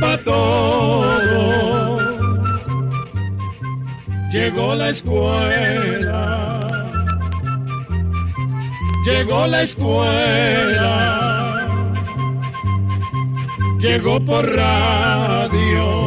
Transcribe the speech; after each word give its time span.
para 0.00 0.22
todo. 0.24 1.96
Llegó 4.32 4.74
la 4.74 4.90
escuela. 4.90 6.60
Llegó 9.04 9.46
la 9.46 9.62
escuela. 9.62 10.92
Llegó 13.78 14.24
por 14.24 14.44
radio. 14.44 16.06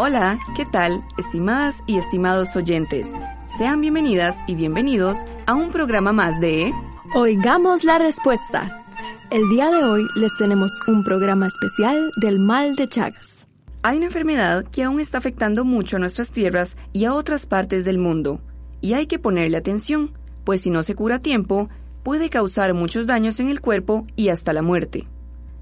Hola, 0.00 0.38
¿qué 0.56 0.64
tal, 0.64 1.04
estimadas 1.18 1.82
y 1.86 1.98
estimados 1.98 2.54
oyentes? 2.56 3.10
Sean 3.58 3.80
bienvenidas 3.80 4.38
y 4.46 4.54
bienvenidos 4.54 5.18
a 5.46 5.54
un 5.54 5.72
programa 5.72 6.12
más 6.12 6.38
de 6.38 6.72
Oigamos 7.12 7.82
la 7.82 7.98
respuesta. 7.98 8.86
El 9.30 9.48
día 9.48 9.68
de 9.68 9.82
hoy 9.82 10.06
les 10.14 10.30
tenemos 10.38 10.70
un 10.86 11.02
programa 11.02 11.48
especial 11.48 12.12
del 12.20 12.38
mal 12.38 12.76
de 12.76 12.86
Chagas. 12.86 13.48
Hay 13.82 13.96
una 13.96 14.06
enfermedad 14.06 14.64
que 14.70 14.84
aún 14.84 15.00
está 15.00 15.18
afectando 15.18 15.64
mucho 15.64 15.96
a 15.96 15.98
nuestras 15.98 16.30
tierras 16.30 16.76
y 16.92 17.04
a 17.04 17.12
otras 17.12 17.46
partes 17.46 17.84
del 17.84 17.98
mundo, 17.98 18.40
y 18.80 18.92
hay 18.92 19.08
que 19.08 19.18
ponerle 19.18 19.56
atención, 19.56 20.12
pues 20.44 20.60
si 20.60 20.70
no 20.70 20.84
se 20.84 20.94
cura 20.94 21.16
a 21.16 21.22
tiempo, 21.22 21.68
puede 22.04 22.30
causar 22.30 22.74
muchos 22.74 23.08
daños 23.08 23.40
en 23.40 23.48
el 23.48 23.60
cuerpo 23.60 24.06
y 24.14 24.28
hasta 24.28 24.52
la 24.52 24.62
muerte. 24.62 25.08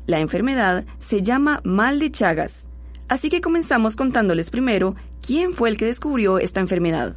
La 0.05 0.21
enfermedad 0.21 0.85
se 0.99 1.23
llama 1.23 1.63
mal 1.65 1.99
de 1.99 2.11
Chagas, 2.11 2.69
así 3.09 3.31
que 3.31 3.41
comenzamos 3.41 3.97
contándoles 3.97 4.51
primero 4.51 4.97
quién 5.27 5.55
fue 5.55 5.71
el 5.71 5.79
que 5.79 5.87
descubrió 5.87 6.39
esta 6.39 6.61
enfermedad. 6.61 7.17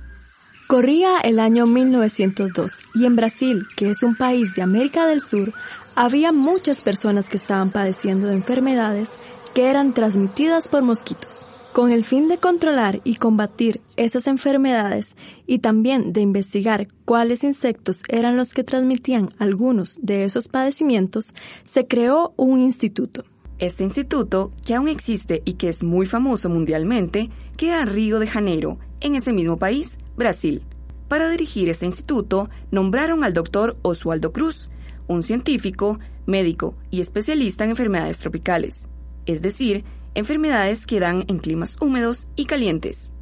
Corría 0.70 1.18
el 1.24 1.40
año 1.40 1.66
1902 1.66 2.74
y 2.94 3.06
en 3.06 3.16
Brasil, 3.16 3.66
que 3.76 3.90
es 3.90 4.04
un 4.04 4.16
país 4.16 4.54
de 4.54 4.62
América 4.62 5.08
del 5.08 5.20
Sur, 5.20 5.52
había 5.96 6.32
muchas 6.32 6.80
personas 6.80 7.28
que 7.28 7.38
estaban 7.38 7.72
padeciendo 7.72 8.28
de 8.28 8.36
enfermedades 8.36 9.10
que 9.56 9.66
eran 9.66 9.96
transmitidas 9.96 10.68
por 10.68 10.84
mosquitos. 10.84 11.48
Con 11.74 11.92
el 11.92 12.04
fin 12.04 12.28
de 12.28 12.38
controlar 12.38 13.02
y 13.04 13.16
combatir 13.16 13.82
esas 13.98 14.28
enfermedades 14.28 15.16
y 15.48 15.58
también 15.58 16.14
de 16.14 16.22
investigar 16.22 16.88
cuáles 17.04 17.44
insectos 17.44 18.04
eran 18.08 18.38
los 18.38 18.54
que 18.54 18.64
transmitían 18.64 19.30
algunos 19.40 19.98
de 20.04 20.24
esos 20.24 20.50
padecimientos, 20.50 21.34
se 21.64 21.88
creó 21.88 22.36
un 22.38 22.62
instituto. 22.62 23.26
Este 23.58 23.84
instituto, 23.84 24.52
que 24.64 24.76
aún 24.76 24.88
existe 24.88 25.42
y 25.46 25.54
que 25.54 25.68
es 25.68 25.82
muy 25.82 26.06
famoso 26.06 26.48
mundialmente, 26.48 27.32
queda 27.58 27.82
en 27.82 27.88
Río 27.88 28.20
de 28.20 28.28
Janeiro, 28.28 28.78
en 29.02 29.16
ese 29.16 29.34
mismo 29.34 29.58
país, 29.58 29.98
Brasil. 30.20 30.64
Para 31.08 31.28
dirigir 31.32 31.70
este 31.70 31.88
instituto, 31.88 32.52
nombraron 32.70 33.24
al 33.24 33.34
doctor 33.34 33.78
Oswaldo 33.82 34.32
Cruz, 34.32 34.70
un 35.08 35.24
científico, 35.24 35.98
médico 36.28 36.76
y 36.92 37.02
especialista 37.02 37.64
en 37.64 37.72
enfermedades 37.72 38.20
tropicales, 38.20 38.88
es 39.26 39.42
decir, 39.42 39.84
enfermedades 40.14 40.86
que 40.86 41.00
dan 41.00 41.24
en 41.28 41.40
climas 41.40 41.78
húmedos 41.82 42.28
y 42.36 42.46
calientes. 42.46 43.14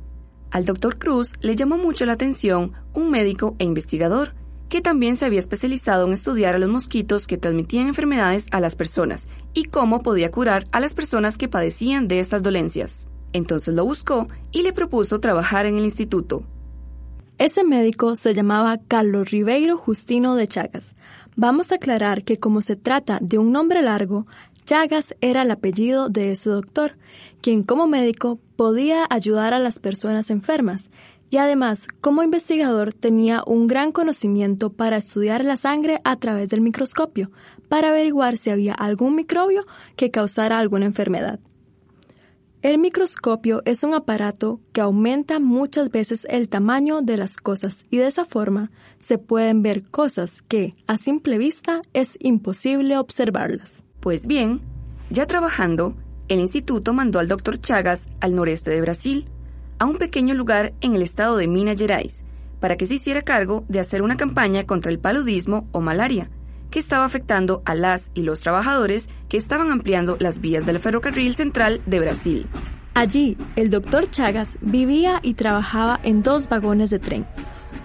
Al 0.51 0.65
doctor 0.65 0.97
Cruz 0.97 1.33
le 1.39 1.55
llamó 1.55 1.77
mucho 1.77 2.05
la 2.05 2.13
atención 2.13 2.73
un 2.93 3.09
médico 3.09 3.55
e 3.59 3.63
investigador 3.63 4.33
que 4.67 4.81
también 4.81 5.15
se 5.15 5.25
había 5.25 5.39
especializado 5.39 6.05
en 6.07 6.13
estudiar 6.13 6.55
a 6.55 6.59
los 6.59 6.69
mosquitos 6.69 7.27
que 7.27 7.37
transmitían 7.37 7.87
enfermedades 7.87 8.47
a 8.51 8.59
las 8.59 8.75
personas 8.75 9.27
y 9.53 9.65
cómo 9.65 10.01
podía 10.01 10.31
curar 10.31 10.67
a 10.73 10.81
las 10.81 10.93
personas 10.93 11.37
que 11.37 11.47
padecían 11.47 12.09
de 12.09 12.19
estas 12.19 12.43
dolencias. 12.43 13.09
Entonces 13.31 13.73
lo 13.73 13.85
buscó 13.85 14.27
y 14.51 14.63
le 14.63 14.73
propuso 14.73 15.19
trabajar 15.19 15.65
en 15.65 15.77
el 15.77 15.86
instituto. 15.86 16.43
Ese 17.39 17.64
médico 17.64 18.15
se 18.15 18.33
llamaba 18.33 18.80
Carlos 18.87 19.30
Ribeiro 19.30 19.77
Justino 19.77 20.36
de 20.36 20.48
Chagas. 20.48 20.95
Vamos 21.36 21.71
a 21.71 21.75
aclarar 21.75 22.23
que 22.23 22.37
como 22.39 22.61
se 22.61 22.75
trata 22.75 23.20
de 23.21 23.37
un 23.37 23.52
nombre 23.52 23.83
largo, 23.83 24.25
Chagas 24.65 25.14
era 25.21 25.43
el 25.43 25.52
apellido 25.52 26.09
de 26.09 26.31
ese 26.31 26.49
doctor, 26.49 26.98
quien 27.39 27.61
como 27.61 27.86
médico 27.86 28.39
podía 28.55 29.05
ayudar 29.11 29.53
a 29.53 29.59
las 29.59 29.77
personas 29.77 30.31
enfermas 30.31 30.89
y 31.30 31.37
además 31.37 31.87
como 32.02 32.23
investigador 32.23 32.92
tenía 32.92 33.43
un 33.45 33.67
gran 33.67 33.92
conocimiento 33.92 34.71
para 34.71 34.98
estudiar 34.98 35.45
la 35.45 35.58
sangre 35.58 35.99
a 36.04 36.15
través 36.15 36.49
del 36.49 36.61
microscopio, 36.61 37.30
para 37.69 37.89
averiguar 37.89 38.37
si 38.37 38.49
había 38.49 38.73
algún 38.73 39.15
microbio 39.15 39.61
que 39.95 40.09
causara 40.09 40.58
alguna 40.58 40.87
enfermedad. 40.87 41.39
El 42.63 42.79
microscopio 42.79 43.61
es 43.65 43.83
un 43.83 43.93
aparato 43.93 44.59
que 44.73 44.81
aumenta 44.81 45.39
muchas 45.39 45.91
veces 45.91 46.25
el 46.27 46.49
tamaño 46.49 47.03
de 47.03 47.15
las 47.15 47.37
cosas 47.37 47.77
y 47.91 47.97
de 47.97 48.07
esa 48.07 48.25
forma 48.25 48.71
se 48.97 49.19
pueden 49.19 49.61
ver 49.61 49.83
cosas 49.83 50.41
que 50.41 50.75
a 50.87 50.97
simple 50.97 51.37
vista 51.37 51.81
es 51.93 52.17
imposible 52.19 52.97
observarlas. 52.97 53.85
Pues 53.99 54.25
bien, 54.25 54.61
ya 55.11 55.27
trabajando, 55.27 55.95
el 56.29 56.39
instituto 56.39 56.93
mandó 56.93 57.19
al 57.19 57.27
doctor 57.27 57.61
Chagas 57.61 58.09
al 58.21 58.35
noreste 58.35 58.71
de 58.71 58.81
Brasil, 58.81 59.29
a 59.77 59.85
un 59.85 59.99
pequeño 59.99 60.33
lugar 60.33 60.73
en 60.81 60.95
el 60.95 61.03
estado 61.03 61.37
de 61.37 61.47
Minas 61.47 61.77
Gerais, 61.79 62.25
para 62.59 62.75
que 62.75 62.87
se 62.87 62.95
hiciera 62.95 63.21
cargo 63.21 63.65
de 63.69 63.79
hacer 63.79 64.01
una 64.01 64.17
campaña 64.17 64.65
contra 64.65 64.91
el 64.91 64.97
paludismo 64.97 65.67
o 65.73 65.81
malaria, 65.81 66.31
que 66.70 66.80
estaba 66.80 67.05
afectando 67.05 67.61
a 67.66 67.76
las 67.76 68.11
y 68.14 68.23
los 68.23 68.39
trabajadores 68.39 69.10
que 69.30 69.38
estaban 69.38 69.72
ampliando 69.72 70.17
las 70.20 70.39
vías 70.39 70.66
del 70.66 70.80
ferrocarril 70.80 71.33
central 71.33 71.82
de 71.86 72.00
Brasil. 72.00 72.48
Allí, 72.94 73.38
el 73.55 73.70
doctor 73.70 74.10
Chagas 74.10 74.58
vivía 74.61 75.20
y 75.22 75.36
trabajaba 75.36 76.00
en 76.04 76.23
dos 76.23 76.50
vagones 76.50 76.89
de 76.89 77.00
tren. 77.00 77.28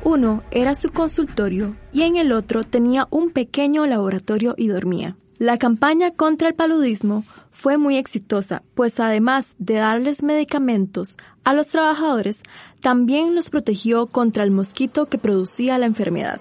Uno 0.04 0.42
era 0.50 0.74
su 0.74 0.90
consultorio 0.90 1.76
y 1.92 2.02
en 2.02 2.16
el 2.16 2.32
otro 2.32 2.64
tenía 2.64 3.06
un 3.10 3.30
pequeño 3.30 3.86
laboratorio 3.86 4.54
y 4.56 4.68
dormía. 4.68 5.16
La 5.38 5.58
campaña 5.58 6.12
contra 6.12 6.48
el 6.48 6.54
paludismo 6.54 7.24
fue 7.50 7.76
muy 7.76 7.96
exitosa, 7.96 8.62
pues 8.74 9.00
además 9.00 9.54
de 9.58 9.74
darles 9.74 10.22
medicamentos 10.22 11.16
a 11.44 11.52
los 11.52 11.68
trabajadores, 11.68 12.42
también 12.80 13.34
los 13.34 13.50
protegió 13.50 14.06
contra 14.06 14.44
el 14.44 14.50
mosquito 14.50 15.06
que 15.06 15.18
producía 15.18 15.78
la 15.78 15.86
enfermedad 15.86 16.40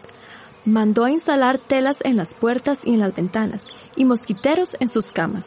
mandó 0.65 1.05
a 1.05 1.11
instalar 1.11 1.57
telas 1.57 1.97
en 2.03 2.17
las 2.17 2.33
puertas 2.33 2.81
y 2.85 2.93
en 2.93 2.99
las 2.99 3.15
ventanas 3.15 3.67
y 3.95 4.05
mosquiteros 4.05 4.75
en 4.79 4.87
sus 4.87 5.11
camas. 5.11 5.45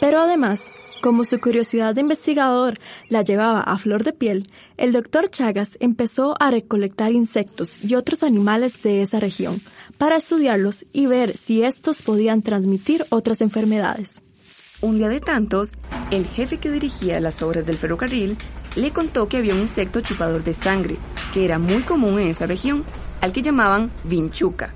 Pero 0.00 0.20
además, 0.20 0.70
como 1.02 1.24
su 1.24 1.38
curiosidad 1.38 1.94
de 1.94 2.00
investigador 2.00 2.78
la 3.08 3.22
llevaba 3.22 3.60
a 3.60 3.78
flor 3.78 4.02
de 4.04 4.12
piel, 4.12 4.48
el 4.76 4.92
doctor 4.92 5.28
Chagas 5.28 5.76
empezó 5.80 6.34
a 6.40 6.50
recolectar 6.50 7.12
insectos 7.12 7.82
y 7.82 7.94
otros 7.94 8.22
animales 8.22 8.82
de 8.82 9.02
esa 9.02 9.20
región 9.20 9.60
para 9.98 10.16
estudiarlos 10.16 10.84
y 10.92 11.06
ver 11.06 11.36
si 11.36 11.62
estos 11.62 12.02
podían 12.02 12.42
transmitir 12.42 13.04
otras 13.10 13.40
enfermedades. 13.40 14.20
Un 14.80 14.98
día 14.98 15.08
de 15.08 15.20
tantos, 15.20 15.72
el 16.10 16.26
jefe 16.26 16.58
que 16.58 16.70
dirigía 16.70 17.20
las 17.20 17.40
obras 17.40 17.64
del 17.64 17.78
ferrocarril 17.78 18.36
le 18.74 18.90
contó 18.90 19.26
que 19.28 19.38
había 19.38 19.54
un 19.54 19.60
insecto 19.60 20.02
chupador 20.02 20.44
de 20.44 20.52
sangre, 20.52 20.96
que 21.32 21.46
era 21.46 21.58
muy 21.58 21.82
común 21.82 22.18
en 22.18 22.28
esa 22.28 22.46
región 22.46 22.84
que 23.32 23.42
llamaban 23.42 23.90
vinchuca. 24.04 24.74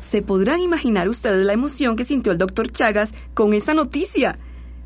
¿Se 0.00 0.22
podrán 0.22 0.60
imaginar 0.60 1.08
ustedes 1.08 1.44
la 1.46 1.52
emoción 1.52 1.96
que 1.96 2.04
sintió 2.04 2.32
el 2.32 2.38
doctor 2.38 2.70
Chagas 2.70 3.14
con 3.32 3.54
esa 3.54 3.74
noticia? 3.74 4.38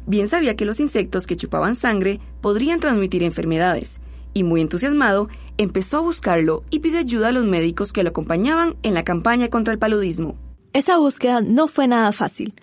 Bien 0.07 0.29
sabía 0.29 0.57
que 0.57 0.65
los 0.65 0.81
insectos 0.81 1.27
que 1.27 1.37
chupaban 1.37 1.75
sangre 1.75 2.21
podrían 2.41 2.81
transmitir 2.81 3.23
enfermedades, 3.23 4.01
y 4.33 4.43
muy 4.43 4.61
entusiasmado, 4.61 5.29
empezó 5.59 5.99
a 5.99 6.03
buscarlo 6.03 6.63
y 6.71 6.79
pidió 6.79 6.99
ayuda 6.99 7.29
a 7.29 7.33
los 7.33 7.45
médicos 7.45 7.93
que 7.93 8.03
lo 8.03 8.11
acompañaban 8.11 8.77
en 8.83 8.95
la 8.95 9.05
campaña 9.05 9.49
contra 9.49 9.73
el 9.73 9.79
paludismo. 9.79 10.37
Esa 10.73 10.99
búsqueda 10.99 11.41
no 11.41 11.67
fue 11.67 11.89
nada 11.89 12.13
fácil. 12.13 12.55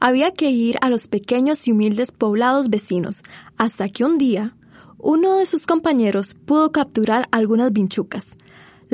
Había 0.00 0.32
que 0.32 0.50
ir 0.50 0.78
a 0.80 0.90
los 0.90 1.08
pequeños 1.08 1.66
y 1.66 1.72
humildes 1.72 2.12
poblados 2.12 2.70
vecinos, 2.70 3.22
hasta 3.56 3.88
que 3.88 4.04
un 4.04 4.18
día, 4.18 4.54
uno 4.98 5.38
de 5.38 5.46
sus 5.46 5.66
compañeros 5.66 6.34
pudo 6.46 6.72
capturar 6.72 7.28
algunas 7.32 7.72
vinchucas. 7.72 8.26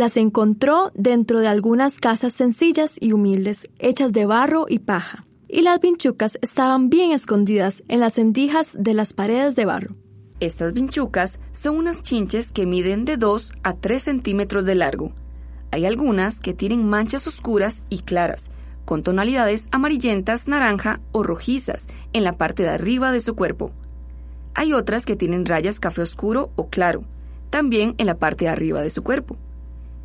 Las 0.00 0.17
encontró 0.17 0.91
dentro 0.94 1.41
de 1.41 1.47
algunas 1.47 2.00
casas 2.00 2.32
sencillas 2.32 2.97
y 2.99 3.12
humildes, 3.12 3.69
hechas 3.79 4.14
de 4.14 4.25
barro 4.25 4.64
y 4.67 4.79
paja, 4.79 5.26
y 5.47 5.61
las 5.61 5.79
vinchucas 5.79 6.38
estaban 6.41 6.88
bien 6.88 7.12
escondidas 7.12 7.82
en 7.87 8.00
las 8.00 8.17
endijas 8.17 8.70
de 8.73 8.94
las 8.94 9.12
paredes 9.12 9.56
de 9.56 9.67
barro. 9.67 9.94
Estas 10.41 10.73
vinchucas 10.73 11.38
son 11.52 11.76
unas 11.76 12.02
chinches 12.02 12.50
que 12.50 12.64
miden 12.64 13.05
de 13.05 13.19
2 13.19 13.52
a 13.62 13.75
3 13.75 14.02
centímetros 14.02 14.64
de 14.64 14.75
largo. 14.75 15.12
Hay 15.70 15.85
algunas 15.85 16.41
que 16.41 16.55
tienen 16.55 16.88
manchas 16.88 17.26
oscuras 17.26 17.82
y 17.91 17.99
claras, 17.99 18.50
con 18.87 19.02
tonalidades 19.02 19.69
amarillentas, 19.70 20.49
naranja 20.49 21.02
o 21.12 21.23
rojizas 21.23 21.88
en 22.14 22.25
la 22.25 22.38
parte 22.38 22.62
de 22.62 22.70
arriba 22.70 23.12
de 23.12 23.20
su 23.20 23.35
cuerpo. 23.37 23.70
Hay 24.55 24.73
otras 24.73 25.05
que 25.05 25.17
tienen 25.17 25.44
rayas 25.44 25.79
café 25.79 26.00
oscuro 26.00 26.52
o 26.56 26.70
claro, 26.70 27.05
también 27.50 27.97
en 27.99 28.06
la 28.06 28.19
parte 28.19 28.47
de 28.47 28.50
arriba 28.50 28.81
de 28.81 28.88
su 28.88 29.02
cuerpo. 29.02 29.37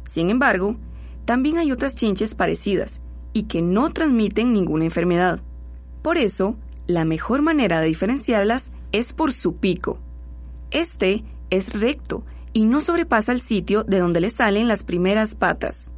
Sin 0.06 0.30
embargo, 0.30 0.78
también 1.26 1.58
hay 1.58 1.72
otras 1.72 1.96
chinches 1.96 2.36
parecidas 2.36 3.02
y 3.34 3.44
que 3.44 3.62
no 3.62 3.92
transmiten 3.92 4.54
ninguna 4.54 4.86
enfermedad. 4.86 5.42
Por 6.02 6.18
eso, 6.18 6.58
la 6.88 7.04
mejor 7.04 7.42
manera 7.42 7.80
de 7.80 7.88
diferenciarlas 7.88 8.72
es 8.92 9.14
por 9.14 9.34
su 9.34 9.58
pico. 9.58 10.00
Este 10.72 11.24
es 11.50 11.74
recto 11.80 12.24
y 12.54 12.66
no 12.66 12.80
sobrepasa 12.80 13.32
el 13.32 13.42
sitio 13.42 13.84
de 13.84 14.00
donde 14.00 14.22
le 14.22 14.30
salen 14.30 14.68
las 14.68 14.84
primeras 14.84 15.36
patas. 15.36 15.94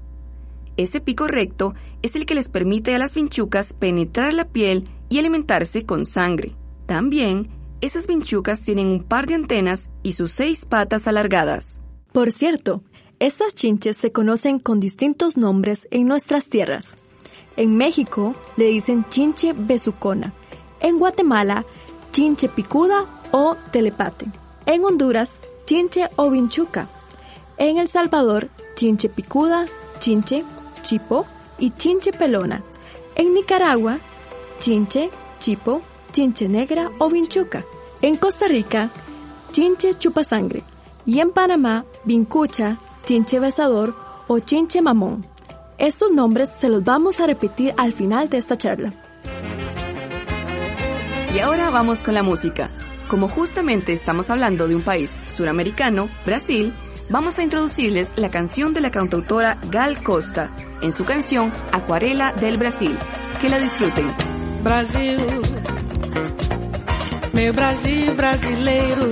Ese 0.77 1.01
pico 1.01 1.27
recto 1.27 1.73
es 2.01 2.15
el 2.15 2.25
que 2.25 2.35
les 2.35 2.49
permite 2.49 2.95
a 2.95 2.99
las 2.99 3.15
vinchucas 3.15 3.73
penetrar 3.73 4.33
la 4.33 4.45
piel 4.45 4.89
y 5.09 5.19
alimentarse 5.19 5.85
con 5.85 6.05
sangre. 6.05 6.55
También, 6.85 7.49
esas 7.81 8.07
vinchucas 8.07 8.61
tienen 8.61 8.87
un 8.87 9.03
par 9.03 9.27
de 9.27 9.35
antenas 9.35 9.89
y 10.03 10.13
sus 10.13 10.31
seis 10.31 10.65
patas 10.65 11.07
alargadas. 11.07 11.81
Por 12.11 12.31
cierto, 12.31 12.83
estas 13.19 13.55
chinches 13.55 13.97
se 13.97 14.11
conocen 14.11 14.59
con 14.59 14.79
distintos 14.79 15.37
nombres 15.37 15.87
en 15.89 16.07
nuestras 16.07 16.49
tierras. 16.49 16.85
En 17.55 17.75
México 17.75 18.35
le 18.57 18.65
dicen 18.65 19.05
chinche 19.09 19.53
besucona. 19.53 20.33
En 20.79 20.99
Guatemala, 20.99 21.65
chinche 22.11 22.47
picuda 22.47 23.05
o 23.31 23.55
telepate. 23.71 24.27
En 24.67 24.85
Honduras, 24.85 25.31
chinche 25.65 26.09
o 26.15 26.29
vinchuca. 26.29 26.87
En 27.57 27.77
El 27.77 27.87
Salvador, 27.87 28.49
chinche 28.75 29.09
picuda, 29.09 29.65
chinche, 29.99 30.45
chipo 30.83 31.25
y 31.57 31.71
chinche 31.71 32.11
pelona. 32.11 32.63
En 33.15 33.33
Nicaragua, 33.33 33.97
chinche, 34.59 35.09
chipo, 35.39 35.81
chinche 36.11 36.47
negra 36.47 36.91
o 36.99 37.09
vinchuca. 37.09 37.65
En 38.03 38.15
Costa 38.15 38.47
Rica, 38.47 38.91
chinche 39.51 39.95
chupasangre. 39.95 40.63
Y 41.07 41.19
en 41.19 41.31
Panamá, 41.31 41.85
vincucha, 42.03 42.77
chinche 43.07 43.39
besador 43.39 43.95
o 44.27 44.39
chinche 44.39 44.81
mamón. 44.81 45.25
Estos 45.77 46.11
nombres 46.11 46.51
se 46.59 46.67
los 46.67 46.83
vamos 46.83 47.21
a 47.21 47.25
repetir 47.25 47.73
al 47.77 47.93
final 47.93 48.27
de 48.29 48.37
esta 48.37 48.57
charla. 48.57 48.91
Y 51.33 51.39
ahora 51.39 51.69
vamos 51.69 52.03
con 52.03 52.15
la 52.15 52.23
música. 52.23 52.69
Como 53.07 53.29
justamente 53.29 53.93
estamos 53.93 54.29
hablando 54.29 54.67
de 54.67 54.75
un 54.75 54.81
país 54.81 55.15
suramericano, 55.33 56.09
Brasil, 56.25 56.73
vamos 57.09 57.39
a 57.39 57.43
introducirles 57.43 58.11
la 58.17 58.29
canción 58.29 58.73
de 58.73 58.81
la 58.81 58.91
cantautora 58.91 59.57
Gal 59.71 60.03
Costa 60.03 60.49
en 60.81 60.91
su 60.91 61.05
canción 61.05 61.53
Acuarela 61.71 62.33
del 62.33 62.57
Brasil. 62.57 62.97
Que 63.39 63.47
la 63.47 63.59
disfruten. 63.59 64.13
Brasil, 64.63 65.25
meu 67.31 67.53
Brasil 67.53 68.13
brasileiro, 68.15 69.11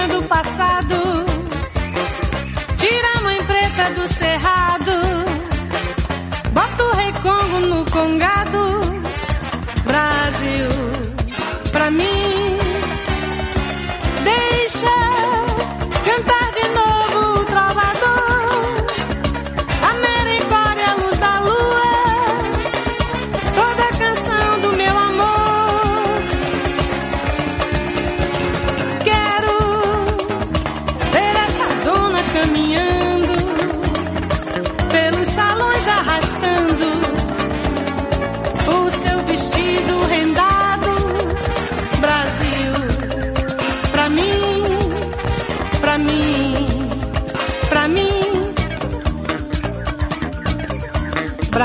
Cortina 0.00 0.08
do 0.08 0.22
passado, 0.24 0.96
tira 2.76 3.18
a 3.18 3.22
mãe 3.22 3.44
preta 3.44 3.90
do 3.90 4.08
cerrado, 4.08 4.92
bota 6.52 6.84
o 6.84 6.92
rei 6.94 7.12
Congo 7.12 7.60
no 7.60 7.84
congado. 7.86 8.80
Brasil, 9.84 10.68
pra 11.72 11.90
mim, 11.90 12.19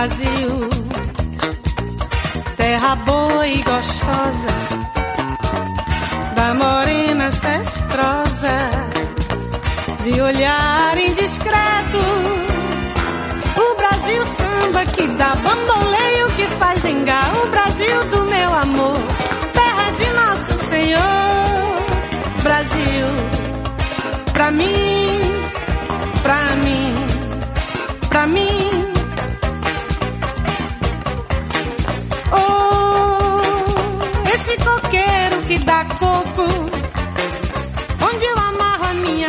Brasil, 0.06 0.70
terra 2.56 2.96
boa 2.98 3.48
e 3.48 3.64
gostosa, 3.64 4.56
da 6.36 6.54
morena 6.54 7.32
cestrosa, 7.32 8.70
de 10.04 10.22
olhar 10.22 10.96
indiscreto. 10.96 11.98
O 13.58 13.78
Brasil 13.78 14.24
samba 14.26 14.84
que 14.86 15.08
dá 15.08 15.34
bamboleio, 15.34 16.28
que 16.36 16.56
faz 16.60 16.82
gingar. 16.84 17.32
O 17.44 17.50
Brasil 17.50 18.06
do 18.12 18.26
meu 18.26 18.54
amor, 18.54 19.00
terra 19.54 19.90
de 19.90 20.14
nosso 20.14 20.66
Senhor. 20.66 21.04
Brasil, 22.44 23.08
pra 24.34 24.52
mim, 24.52 25.20
pra 26.22 26.56
mim, 26.58 26.94
pra 28.08 28.28
mim. 28.28 28.65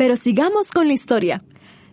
Pero 0.00 0.16
sigamos 0.16 0.70
con 0.70 0.88
la 0.88 0.94
historia. 0.94 1.42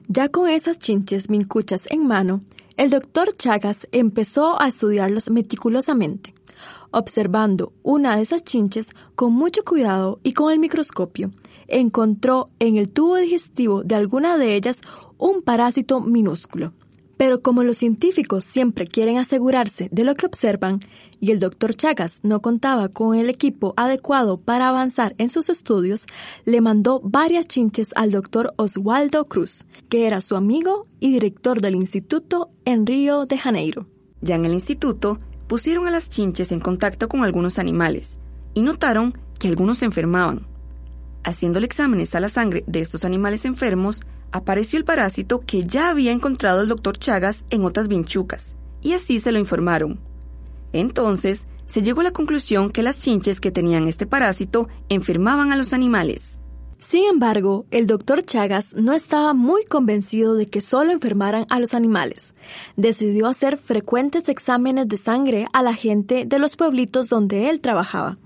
Ya 0.08 0.30
con 0.30 0.50
esas 0.50 0.80
chinches 0.80 1.30
mincuchas 1.30 1.82
en 1.90 2.08
mano, 2.08 2.40
el 2.78 2.90
doctor 2.90 3.36
Chagas 3.36 3.86
empezó 3.92 4.62
a 4.62 4.70
estudiarlas 4.70 5.30
meticulosamente, 5.30 6.34
observando 6.92 7.74
una 7.84 8.16
de 8.16 8.22
esas 8.22 8.46
chinches 8.46 8.88
con 9.16 9.34
mucho 9.34 9.66
cuidado 9.66 10.22
y 10.24 10.32
con 10.32 10.54
el 10.54 10.60
microscopio. 10.60 11.32
Encontró 11.68 12.50
en 12.60 12.78
el 12.78 12.94
tubo 12.94 13.18
digestivo 13.18 13.84
de 13.84 13.96
alguna 13.96 14.38
de 14.38 14.56
ellas 14.56 14.80
un 15.18 15.42
parásito 15.42 16.00
minúsculo. 16.00 16.72
Pero 17.18 17.42
como 17.42 17.64
los 17.64 17.76
científicos 17.76 18.46
siempre 18.46 18.88
quieren 18.88 19.18
asegurarse 19.18 19.90
de 19.92 20.06
lo 20.06 20.16
que 20.16 20.28
observan, 20.28 20.80
y 21.19 21.31
el 21.31 21.39
doctor 21.39 21.75
Chagas 21.75 22.19
no 22.24 22.41
contaba 22.41 22.89
con 22.89 23.15
el 23.15 23.29
equipo 23.29 23.74
adecuado 23.77 24.39
para 24.39 24.69
avanzar 24.69 25.15
en 25.17 25.29
sus 25.29 25.50
estudios, 25.50 26.05
le 26.45 26.62
mandó 26.62 27.00
varias 27.03 27.47
chinches 27.47 27.89
al 27.95 28.12
doctor 28.12 28.53
Oswaldo 28.57 29.25
Cruz, 29.25 29.65
que 29.89 30.07
era 30.07 30.21
su 30.21 30.36
amigo 30.36 30.83
y 31.00 31.12
director 31.12 31.62
del 31.62 31.75
instituto 31.75 32.50
en 32.65 32.86
Río 32.86 33.25
de 33.25 33.38
Janeiro. 33.38 33.88
Ya 34.21 34.36
en 34.36 34.45
el 34.45 34.53
instituto, 34.53 35.19
pusieron 35.47 35.88
a 35.88 35.91
las 35.91 36.09
chinches 36.09 36.51
en 36.51 36.59
contacto 36.59 37.07
con 37.07 37.24
algunos 37.24 37.59
animales 37.59 38.19
y 38.53 38.62
notaron 38.62 39.17
que 39.39 39.47
algunos 39.47 39.81
enfermaban. 39.81 40.45
Haciéndole 41.24 41.65
exámenes 41.65 42.15
a 42.15 42.19
la 42.19 42.29
sangre 42.29 42.63
de 42.67 42.81
estos 42.81 43.03
animales 43.03 43.45
enfermos, 43.45 44.01
apareció 44.31 44.77
el 44.77 44.86
parásito 44.86 45.39
que 45.39 45.65
ya 45.65 45.89
había 45.89 46.12
encontrado 46.12 46.62
el 46.62 46.67
doctor 46.67 46.97
Chagas 46.97 47.45
en 47.50 47.63
otras 47.65 47.88
vinchucas, 47.88 48.55
y 48.81 48.93
así 48.93 49.19
se 49.19 49.31
lo 49.31 49.39
informaron. 49.39 50.00
Entonces, 50.74 51.47
se 51.65 51.81
llegó 51.81 52.01
a 52.01 52.05
la 52.05 52.12
conclusión 52.12 52.71
que 52.71 52.83
las 52.83 53.00
chinches 53.00 53.39
que 53.39 53.51
tenían 53.51 53.88
este 53.88 54.05
parásito 54.05 54.69
enfermaban 54.89 55.51
a 55.51 55.57
los 55.57 55.74
animales. 55.74 56.41
Sin 56.79 57.03
embargo, 57.03 57.65
el 57.69 57.86
doctor 57.86 58.24
Chagas 58.24 58.74
no 58.74 58.93
estaba 58.93 59.33
muy 59.33 59.65
convencido 59.65 60.36
de 60.36 60.47
que 60.47 60.62
solo 60.62 60.93
enfermaran 60.93 61.45
a 61.50 61.59
los 61.59 61.74
animales. 61.74 62.21
Decidió 62.77 63.27
hacer 63.27 63.57
frecuentes 63.57 64.29
exámenes 64.29 64.88
de 64.88 64.95
sangre 64.95 65.47
a 65.51 65.62
la 65.62 65.74
gente 65.74 66.24
de 66.25 66.39
los 66.39 66.55
pueblitos 66.55 67.09
donde 67.09 67.50
él 67.50 67.59
trabajaba. 67.59 68.17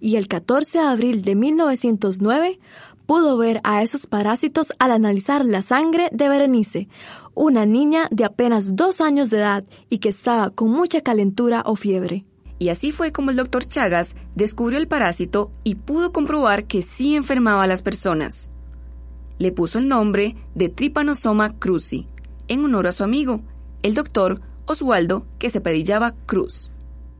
Y 0.00 0.16
el 0.16 0.28
14 0.28 0.80
de 0.80 0.84
abril 0.84 1.22
de 1.22 1.34
1909 1.34 2.58
pudo 3.06 3.36
ver 3.36 3.60
a 3.64 3.82
esos 3.82 4.06
parásitos 4.06 4.72
al 4.78 4.92
analizar 4.92 5.44
la 5.44 5.62
sangre 5.62 6.08
de 6.12 6.28
Berenice, 6.28 6.88
una 7.34 7.66
niña 7.66 8.08
de 8.10 8.24
apenas 8.24 8.76
dos 8.76 9.00
años 9.00 9.30
de 9.30 9.38
edad 9.38 9.64
y 9.90 9.98
que 9.98 10.08
estaba 10.08 10.50
con 10.50 10.70
mucha 10.70 11.00
calentura 11.00 11.62
o 11.66 11.76
fiebre. 11.76 12.24
Y 12.58 12.68
así 12.68 12.92
fue 12.92 13.12
como 13.12 13.30
el 13.30 13.36
doctor 13.36 13.66
Chagas 13.66 14.14
descubrió 14.34 14.78
el 14.78 14.88
parásito 14.88 15.50
y 15.64 15.74
pudo 15.74 16.12
comprobar 16.12 16.66
que 16.66 16.82
sí 16.82 17.16
enfermaba 17.16 17.64
a 17.64 17.66
las 17.66 17.82
personas. 17.82 18.50
Le 19.38 19.52
puso 19.52 19.78
el 19.78 19.88
nombre 19.88 20.36
de 20.54 20.68
Trypanosoma 20.68 21.58
cruzi, 21.58 22.06
en 22.48 22.64
honor 22.64 22.86
a 22.86 22.92
su 22.92 23.02
amigo, 23.02 23.40
el 23.82 23.94
doctor 23.94 24.40
Oswaldo, 24.66 25.26
que 25.38 25.50
se 25.50 25.60
pedillaba 25.60 26.14
Cruz. 26.26 26.70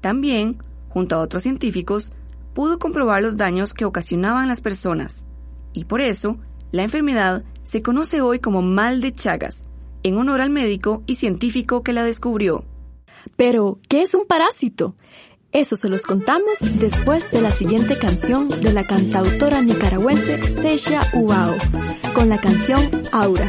También, 0.00 0.62
junto 0.88 1.16
a 1.16 1.18
otros 1.18 1.42
científicos, 1.42 2.12
pudo 2.54 2.78
comprobar 2.78 3.22
los 3.22 3.36
daños 3.36 3.74
que 3.74 3.84
ocasionaban 3.84 4.48
las 4.48 4.60
personas, 4.60 5.26
y 5.74 5.84
por 5.84 6.00
eso 6.00 6.38
la 6.72 6.84
enfermedad 6.84 7.44
se 7.62 7.82
conoce 7.82 8.22
hoy 8.22 8.38
como 8.38 8.62
mal 8.62 9.00
de 9.00 9.12
Chagas, 9.14 9.66
en 10.02 10.16
honor 10.16 10.40
al 10.40 10.50
médico 10.50 11.02
y 11.06 11.16
científico 11.16 11.82
que 11.82 11.92
la 11.92 12.04
descubrió. 12.04 12.64
Pero, 13.36 13.78
¿qué 13.88 14.02
es 14.02 14.14
un 14.14 14.26
parásito? 14.26 14.94
Eso 15.52 15.76
se 15.76 15.88
los 15.88 16.02
contamos 16.02 16.58
después 16.80 17.30
de 17.30 17.40
la 17.40 17.50
siguiente 17.50 17.96
canción 17.96 18.48
de 18.48 18.72
la 18.72 18.84
cantautora 18.84 19.62
nicaragüense 19.62 20.42
Sesha 20.54 21.00
Ubao, 21.14 21.54
con 22.12 22.28
la 22.28 22.38
canción 22.38 22.82
Aura. 23.12 23.48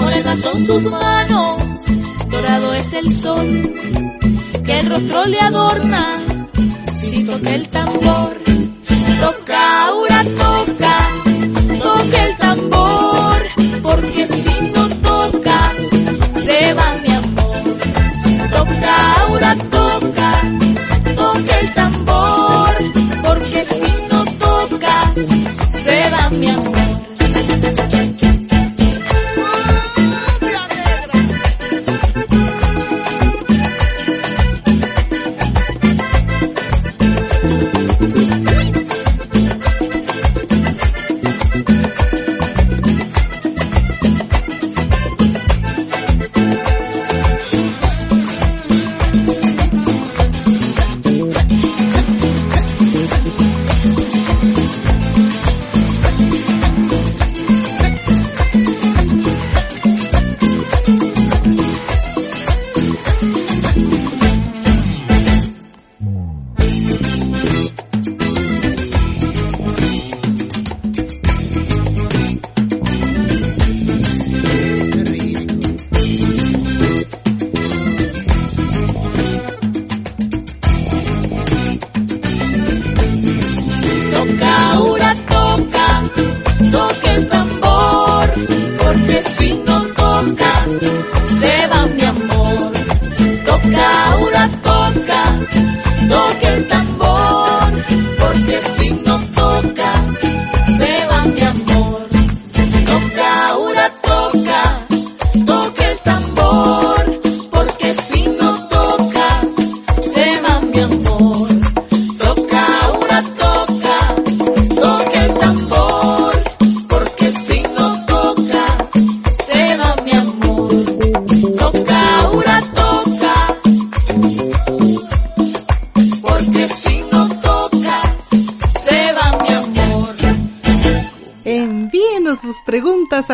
Morenas 0.00 0.40
son 0.40 0.64
sus 0.64 0.82
manos, 0.84 1.64
dorado 2.28 2.74
es 2.74 2.92
el 2.92 3.12
sol, 3.12 3.74
que 4.64 4.80
el 4.80 4.90
rostro 4.90 5.26
le 5.26 5.40
adorna, 5.40 6.24
si 6.92 7.24
toca 7.24 7.54
el 7.54 7.68
tambor. 7.68 8.44
Toca, 9.20 9.93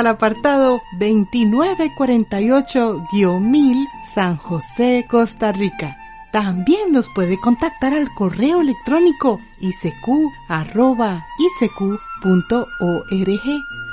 al 0.01 0.07
apartado 0.07 0.83
2948-1000 0.99 3.87
San 4.15 4.39
José, 4.39 5.05
Costa 5.09 5.53
Rica. 5.53 5.99
También 6.33 6.93
nos 6.93 7.11
puede 7.11 7.39
contactar 7.39 7.93
al 7.93 8.15
correo 8.15 8.63
electrónico 8.63 9.39
isq.org 9.61 10.31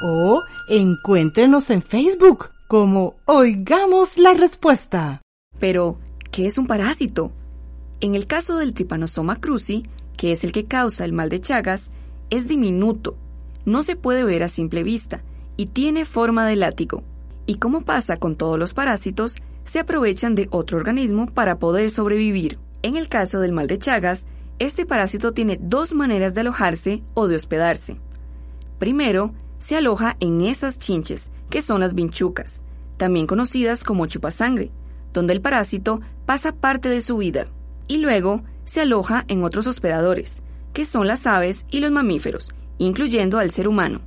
o 0.04 0.44
encuéntrenos 0.70 1.70
en 1.72 1.82
Facebook 1.82 2.52
como 2.68 3.16
Oigamos 3.26 4.18
la 4.18 4.34
Respuesta. 4.34 5.22
Pero, 5.60 6.00
¿qué 6.32 6.46
es 6.46 6.58
un 6.58 6.68
parásito? 6.68 7.34
En 8.00 8.16
el 8.16 8.28
caso 8.28 8.56
del 8.58 8.74
Trypanosoma 8.74 9.42
cruzi, 9.42 9.84
que 10.16 10.32
es 10.32 10.46
el 10.46 10.54
que 10.54 10.68
causa 10.68 11.04
el 11.04 11.12
mal 11.12 11.28
de 11.30 11.42
Chagas, 11.42 11.92
es 12.30 12.48
diminuto, 12.48 13.18
no 13.66 13.84
se 13.84 13.98
puede 13.98 14.24
ver 14.24 14.44
a 14.44 14.48
simple 14.48 14.84
vista 14.84 15.22
y 15.58 15.68
tiene 15.68 16.06
forma 16.06 16.46
de 16.46 16.56
látigo. 16.56 17.04
Y 17.46 17.56
como 17.56 17.82
pasa 17.82 18.18
con 18.18 18.36
todos 18.36 18.58
los 18.58 18.74
parásitos, 18.74 19.36
se 19.66 19.80
aprovechan 19.80 20.36
de 20.36 20.48
otro 20.52 20.78
organismo 20.78 21.26
para 21.26 21.60
poder 21.60 21.90
sobrevivir. 21.92 22.60
En 22.84 22.96
el 22.96 23.10
caso 23.10 23.40
del 23.40 23.52
mal 23.52 23.68
de 23.68 23.80
Chagas, 23.80 24.28
este 24.60 24.86
parásito 24.86 25.34
tiene 25.34 25.60
dos 25.62 25.94
maneras 25.94 26.34
de 26.34 26.42
alojarse 26.42 27.04
o 27.14 27.28
de 27.28 27.36
hospedarse. 27.36 28.00
Primero, 28.80 29.34
se 29.60 29.76
aloja 29.76 30.16
en 30.20 30.42
esas 30.42 30.78
chinches, 30.78 31.32
que 31.50 31.62
son 31.62 31.82
las 31.82 31.94
vinchucas, 31.94 32.62
también 32.98 33.28
conocidas 33.28 33.84
como 33.84 34.06
chupasangre, 34.06 34.72
donde 35.14 35.34
el 35.34 35.42
parásito 35.42 36.02
pasa 36.26 36.54
parte 36.54 36.90
de 36.90 37.02
su 37.02 37.18
vida, 37.18 37.48
y 37.88 37.98
luego 37.98 38.44
se 38.66 38.82
aloja 38.82 39.26
en 39.28 39.44
otros 39.44 39.68
hospedadores, 39.68 40.42
que 40.74 40.86
son 40.86 41.08
las 41.08 41.26
aves 41.26 41.66
y 41.72 41.80
los 41.80 41.92
mamíferos, 41.92 42.52
incluyendo 42.78 43.40
al 43.40 43.52
ser 43.52 43.68
humano. 43.68 44.02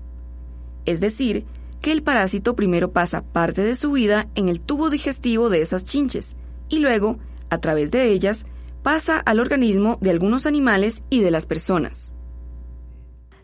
Es 0.87 1.00
decir, 1.00 1.44
que 1.80 1.92
el 1.92 2.02
parásito 2.02 2.54
primero 2.54 2.92
pasa 2.92 3.22
parte 3.22 3.62
de 3.62 3.75
su 3.75 3.92
vida 3.92 4.28
en 4.34 4.49
el 4.49 4.60
tubo 4.60 4.90
digestivo 4.90 5.49
de 5.49 5.62
esas 5.62 5.84
chinches, 5.84 6.37
y 6.68 6.78
luego, 6.78 7.18
a 7.49 7.58
través 7.58 7.90
de 7.90 8.10
ellas, 8.10 8.46
pasa 8.82 9.18
al 9.18 9.40
organismo 9.40 9.99
de 10.00 10.10
algunos 10.10 10.46
animales 10.46 11.02
y 11.10 11.20
de 11.20 11.30
las 11.30 11.46
personas. 11.46 12.16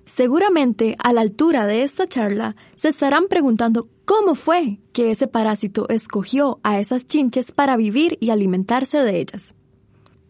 Seguramente 0.05 0.95
a 1.03 1.13
la 1.13 1.21
altura 1.21 1.67
de 1.67 1.83
esta 1.83 2.07
charla 2.07 2.57
se 2.75 2.89
estarán 2.89 3.27
preguntando 3.29 3.89
cómo 4.05 4.35
fue 4.35 4.79
que 4.93 5.11
ese 5.11 5.27
parásito 5.27 5.89
escogió 5.89 6.61
a 6.63 6.81
esas 6.81 7.07
chinches 7.07 7.53
para 7.53 7.77
vivir 7.77 8.17
y 8.21 8.31
alimentarse 8.31 8.99
de 8.99 9.19
ellas. 9.19 9.55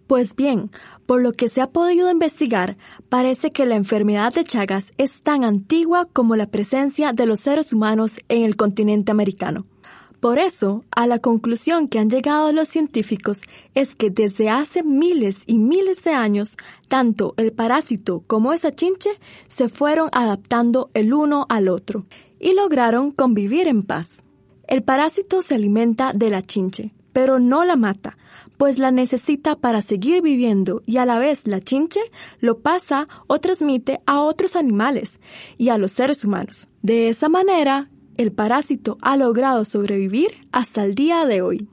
Pues 0.07 0.35
bien, 0.35 0.71
por 1.07 1.23
lo 1.23 1.33
que 1.33 1.49
se 1.49 1.61
ha 1.61 1.69
podido 1.69 2.11
investigar, 2.11 2.77
parece 3.09 3.53
que 3.53 3.65
la 3.65 3.77
enfermedad 3.77 4.33
de 4.33 4.45
Chagas 4.45 4.93
es 4.99 5.23
tan 5.23 5.45
antigua 5.45 6.09
como 6.13 6.37
la 6.37 6.47
presencia 6.47 7.13
de 7.13 7.27
los 7.27 7.41
seres 7.41 7.73
humanos 7.73 8.19
en 8.29 8.43
el 8.43 8.57
continente 8.57 9.13
americano. 9.13 9.67
Por 10.21 10.39
eso, 10.39 10.83
a 10.91 11.07
la 11.07 11.19
conclusión 11.19 11.89
que 11.89 11.99
han 11.99 12.11
llegado 12.11 12.51
los 12.51 12.69
científicos 12.69 13.41
es 13.75 13.95
que 13.95 14.11
desde 14.11 14.49
hace 14.49 14.83
miles 14.83 15.37
y 15.47 15.59
miles 15.59 16.03
de 16.03 16.13
años, 16.13 16.57
tanto 16.89 17.35
el 17.37 17.53
parásito 17.53 18.25
como 18.27 18.53
esa 18.53 18.73
chinche 18.73 19.11
se 19.47 19.69
fueron 19.69 20.09
adaptando 20.13 20.91
el 20.95 21.13
uno 21.13 21.47
al 21.49 21.69
otro 21.69 22.07
y 22.41 22.55
lograron 22.55 23.13
convivir 23.13 23.69
en 23.69 23.83
paz. 23.83 24.09
El 24.67 24.83
parásito 24.83 25.43
se 25.43 25.55
alimenta 25.55 26.13
de 26.13 26.31
la 26.31 26.43
chinche, 26.43 26.93
pero 27.13 27.39
no 27.39 27.65
la 27.65 27.77
mata, 27.77 28.17
pues 28.57 28.79
la 28.79 28.91
necesita 28.91 29.57
para 29.57 29.81
seguir 29.81 30.23
viviendo 30.23 30.83
y 30.87 30.97
a 30.97 31.07
la 31.07 31.19
vez 31.19 31.47
la 31.47 31.61
chinche 31.61 32.01
lo 32.41 32.61
pasa 32.61 33.07
o 33.27 33.39
transmite 33.39 34.01
a 34.07 34.21
otros 34.21 34.57
animales 34.57 35.21
y 35.59 35.69
a 35.69 35.79
los 35.79 35.93
seres 35.93 36.25
humanos. 36.25 36.69
De 36.83 37.09
esa 37.09 37.29
manera, 37.29 37.91
el 38.17 38.33
parásito 38.33 38.97
ha 39.03 39.17
logrado 39.17 39.65
sobrevivir 39.65 40.49
hasta 40.53 40.85
el 40.85 40.95
día 40.95 41.27
de 41.27 41.43
hoy. 41.43 41.69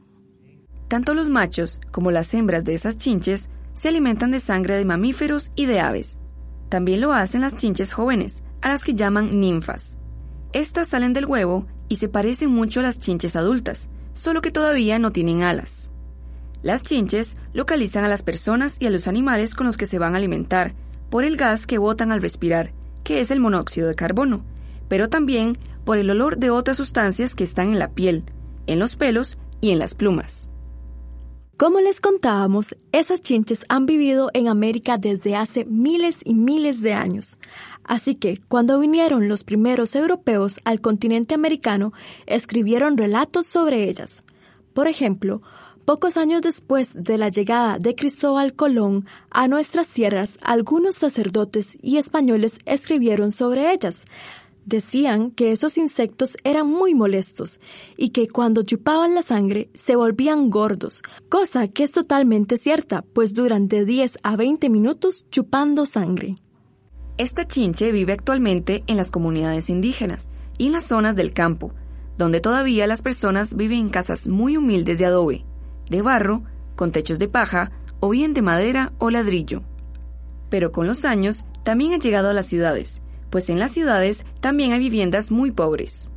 Tanto 0.88 1.14
los 1.14 1.30
machos 1.30 1.80
como 1.92 2.12
las 2.12 2.34
hembras 2.34 2.64
de 2.64 2.74
esas 2.74 2.98
chinches 2.98 3.50
se 3.74 3.90
alimentan 3.90 4.32
de 4.32 4.40
sangre 4.40 4.76
de 4.76 4.86
mamíferos 4.86 5.52
y 5.56 5.66
de 5.66 5.80
aves. 5.80 6.20
También 6.70 7.02
lo 7.02 7.14
hacen 7.14 7.42
las 7.42 7.56
chinches 7.56 7.94
jóvenes, 7.94 8.44
a 8.62 8.70
las 8.70 8.84
que 8.84 8.94
llaman 8.94 9.40
ninfas. 9.40 10.00
Estas 10.54 10.90
salen 10.90 11.14
del 11.14 11.26
huevo 11.26 11.66
y 11.90 11.96
se 11.96 12.10
parecen 12.10 12.52
mucho 12.52 12.80
a 12.80 12.84
las 12.84 13.00
chinches 13.00 13.36
adultas, 13.36 13.90
solo 14.14 14.42
que 14.42 14.52
todavía 14.52 15.00
no 15.00 15.12
tienen 15.12 15.44
alas. 15.44 15.93
Las 16.64 16.82
chinches 16.82 17.36
localizan 17.54 18.06
a 18.06 18.08
las 18.08 18.24
personas 18.24 18.78
y 18.80 18.86
a 18.86 18.90
los 18.90 19.08
animales 19.08 19.54
con 19.54 19.68
los 19.68 19.76
que 19.76 19.86
se 19.86 20.00
van 20.00 20.16
a 20.16 20.18
alimentar 20.18 20.74
por 21.10 21.26
el 21.26 21.36
gas 21.36 21.68
que 21.68 21.78
botan 21.78 22.12
al 22.12 22.22
respirar, 22.22 22.72
que 23.04 23.20
es 23.20 23.30
el 23.32 23.42
monóxido 23.42 23.90
de 23.90 23.96
carbono, 23.96 24.46
pero 24.88 25.10
también 25.10 25.58
por 25.84 25.98
el 25.98 26.10
olor 26.10 26.38
de 26.38 26.50
otras 26.50 26.78
sustancias 26.78 27.36
que 27.36 27.44
están 27.44 27.68
en 27.68 27.80
la 27.80 27.92
piel, 27.92 28.24
en 28.66 28.80
los 28.80 28.96
pelos 28.96 29.38
y 29.60 29.72
en 29.72 29.80
las 29.80 29.94
plumas. 29.94 30.50
Como 31.58 31.82
les 31.82 32.00
contábamos, 32.00 32.76
esas 32.94 33.22
chinches 33.22 33.64
han 33.68 33.86
vivido 33.86 34.32
en 34.34 34.48
América 34.48 34.98
desde 34.98 35.36
hace 35.36 35.66
miles 35.66 36.20
y 36.24 36.34
miles 36.34 36.82
de 36.82 36.94
años. 36.94 37.38
Así 37.84 38.16
que, 38.16 38.40
cuando 38.48 38.80
vinieron 38.80 39.28
los 39.28 39.44
primeros 39.44 39.96
europeos 39.96 40.56
al 40.64 40.82
continente 40.82 41.36
americano, 41.36 41.94
escribieron 42.26 42.98
relatos 42.98 43.46
sobre 43.46 43.90
ellas. 43.90 44.10
Por 44.74 44.88
ejemplo, 44.88 45.42
pocos 45.86 46.18
años 46.18 46.42
después 46.42 46.90
de 46.94 47.18
la 47.18 47.30
llegada 47.30 47.78
de 47.78 47.96
Cristóbal 47.96 48.54
Colón 48.54 49.06
a 49.30 49.48
nuestras 49.48 49.88
tierras, 49.88 50.32
algunos 50.42 50.96
sacerdotes 50.96 51.78
y 51.82 51.98
españoles 51.98 52.58
escribieron 52.66 53.32
sobre 53.32 53.72
ellas. 53.74 53.96
Decían 54.66 55.32
que 55.32 55.52
esos 55.52 55.78
insectos 55.78 56.38
eran 56.46 56.68
muy 56.68 56.96
molestos 56.96 57.60
y 57.98 58.10
que 58.10 58.30
cuando 58.30 58.64
chupaban 58.64 59.14
la 59.14 59.22
sangre 59.22 59.70
se 59.74 59.98
volvían 59.98 60.50
gordos, 60.50 61.02
cosa 61.28 61.68
que 61.68 61.84
es 61.84 61.92
totalmente 61.92 62.56
cierta, 62.56 63.04
pues 63.14 63.34
duran 63.34 63.68
de 63.68 63.84
10 63.84 64.20
a 64.24 64.38
20 64.38 64.70
minutos 64.70 65.26
chupando 65.30 65.86
sangre. 65.86 66.36
Esta 67.18 67.46
chinche 67.46 67.92
vive 67.92 68.14
actualmente 68.14 68.84
en 68.88 68.96
las 68.98 69.12
comunidades 69.12 69.70
indígenas 69.70 70.30
y 70.58 70.68
en 70.68 70.72
las 70.72 70.86
zonas 70.86 71.16
del 71.18 71.34
campo, 71.34 71.74
donde 72.18 72.40
todavía 72.40 72.88
las 72.88 73.02
personas 73.02 73.56
viven 73.56 73.80
en 73.80 73.90
casas 73.90 74.28
muy 74.30 74.56
humildes 74.56 74.98
de 74.98 75.06
adobe, 75.06 75.46
de 75.90 76.02
barro, 76.02 76.44
con 76.76 76.92
techos 76.92 77.20
de 77.20 77.28
paja 77.28 77.72
o 78.00 78.10
bien 78.10 78.34
de 78.34 78.42
madera 78.42 78.94
o 78.98 79.10
ladrillo. 79.10 79.64
Pero 80.50 80.72
con 80.72 80.88
los 80.88 81.06
años 81.06 81.46
también 81.64 81.94
ha 81.94 81.98
llegado 81.98 82.30
a 82.30 82.34
las 82.34 82.46
ciudades, 82.46 83.02
pues 83.30 83.50
en 83.50 83.60
las 83.60 83.72
ciudades 83.72 84.26
también 84.42 84.74
hay 84.74 84.80
viviendas 84.80 85.32
muy 85.32 85.52
pobres. 85.52 86.12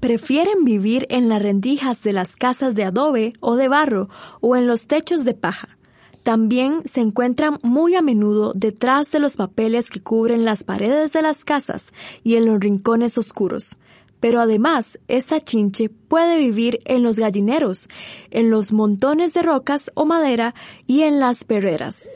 Prefieren 0.00 0.64
vivir 0.64 1.06
en 1.10 1.28
las 1.28 1.42
rendijas 1.42 2.02
de 2.02 2.14
las 2.14 2.34
casas 2.34 2.74
de 2.74 2.84
adobe 2.84 3.34
o 3.40 3.56
de 3.56 3.68
barro 3.68 4.08
o 4.40 4.56
en 4.56 4.66
los 4.66 4.86
techos 4.86 5.24
de 5.24 5.34
paja. 5.34 5.76
También 6.22 6.82
se 6.90 7.00
encuentran 7.00 7.58
muy 7.62 7.94
a 7.94 8.02
menudo 8.02 8.52
detrás 8.54 9.10
de 9.10 9.20
los 9.20 9.36
papeles 9.36 9.90
que 9.90 10.02
cubren 10.02 10.44
las 10.44 10.64
paredes 10.64 11.12
de 11.12 11.22
las 11.22 11.44
casas 11.44 11.84
y 12.22 12.36
en 12.36 12.46
los 12.46 12.60
rincones 12.60 13.18
oscuros. 13.18 13.76
Pero 14.20 14.40
además, 14.40 14.98
esta 15.08 15.40
chinche 15.40 15.88
puede 15.88 16.36
vivir 16.36 16.80
en 16.84 17.02
los 17.02 17.18
gallineros, 17.18 17.88
en 18.30 18.50
los 18.50 18.72
montones 18.72 19.32
de 19.32 19.42
rocas 19.42 19.84
o 19.94 20.04
madera 20.04 20.54
y 20.86 21.02
en 21.02 21.18
las 21.20 21.44
perreras. 21.44 22.08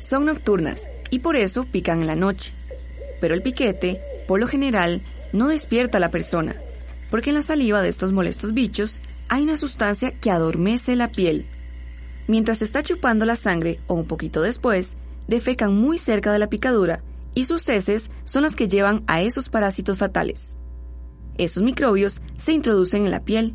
Son 0.00 0.26
nocturnas 0.26 0.86
y 1.10 1.20
por 1.20 1.36
eso 1.36 1.64
pican 1.64 2.00
en 2.00 2.08
la 2.08 2.16
noche. 2.16 2.52
Pero 3.20 3.34
el 3.34 3.42
piquete, 3.42 4.00
por 4.26 4.40
lo 4.40 4.48
general, 4.48 5.00
no 5.32 5.48
despierta 5.48 5.98
a 5.98 6.00
la 6.00 6.10
persona, 6.10 6.56
porque 7.10 7.30
en 7.30 7.36
la 7.36 7.42
saliva 7.42 7.80
de 7.80 7.88
estos 7.88 8.12
molestos 8.12 8.52
bichos 8.54 9.00
hay 9.28 9.44
una 9.44 9.56
sustancia 9.56 10.12
que 10.20 10.30
adormece 10.30 10.96
la 10.96 11.08
piel. 11.08 11.46
Mientras 12.26 12.60
está 12.60 12.82
chupando 12.82 13.24
la 13.24 13.36
sangre 13.36 13.78
o 13.86 13.94
un 13.94 14.06
poquito 14.06 14.42
después, 14.42 14.94
defecan 15.28 15.74
muy 15.74 15.98
cerca 15.98 16.32
de 16.32 16.38
la 16.38 16.48
picadura 16.48 17.02
y 17.34 17.44
sus 17.44 17.68
heces 17.68 18.10
son 18.24 18.42
las 18.42 18.56
que 18.56 18.68
llevan 18.68 19.04
a 19.06 19.22
esos 19.22 19.48
parásitos 19.48 19.98
fatales. 19.98 20.58
Esos 21.36 21.62
microbios 21.62 22.20
se 22.38 22.52
introducen 22.52 23.04
en 23.04 23.10
la 23.10 23.24
piel, 23.24 23.54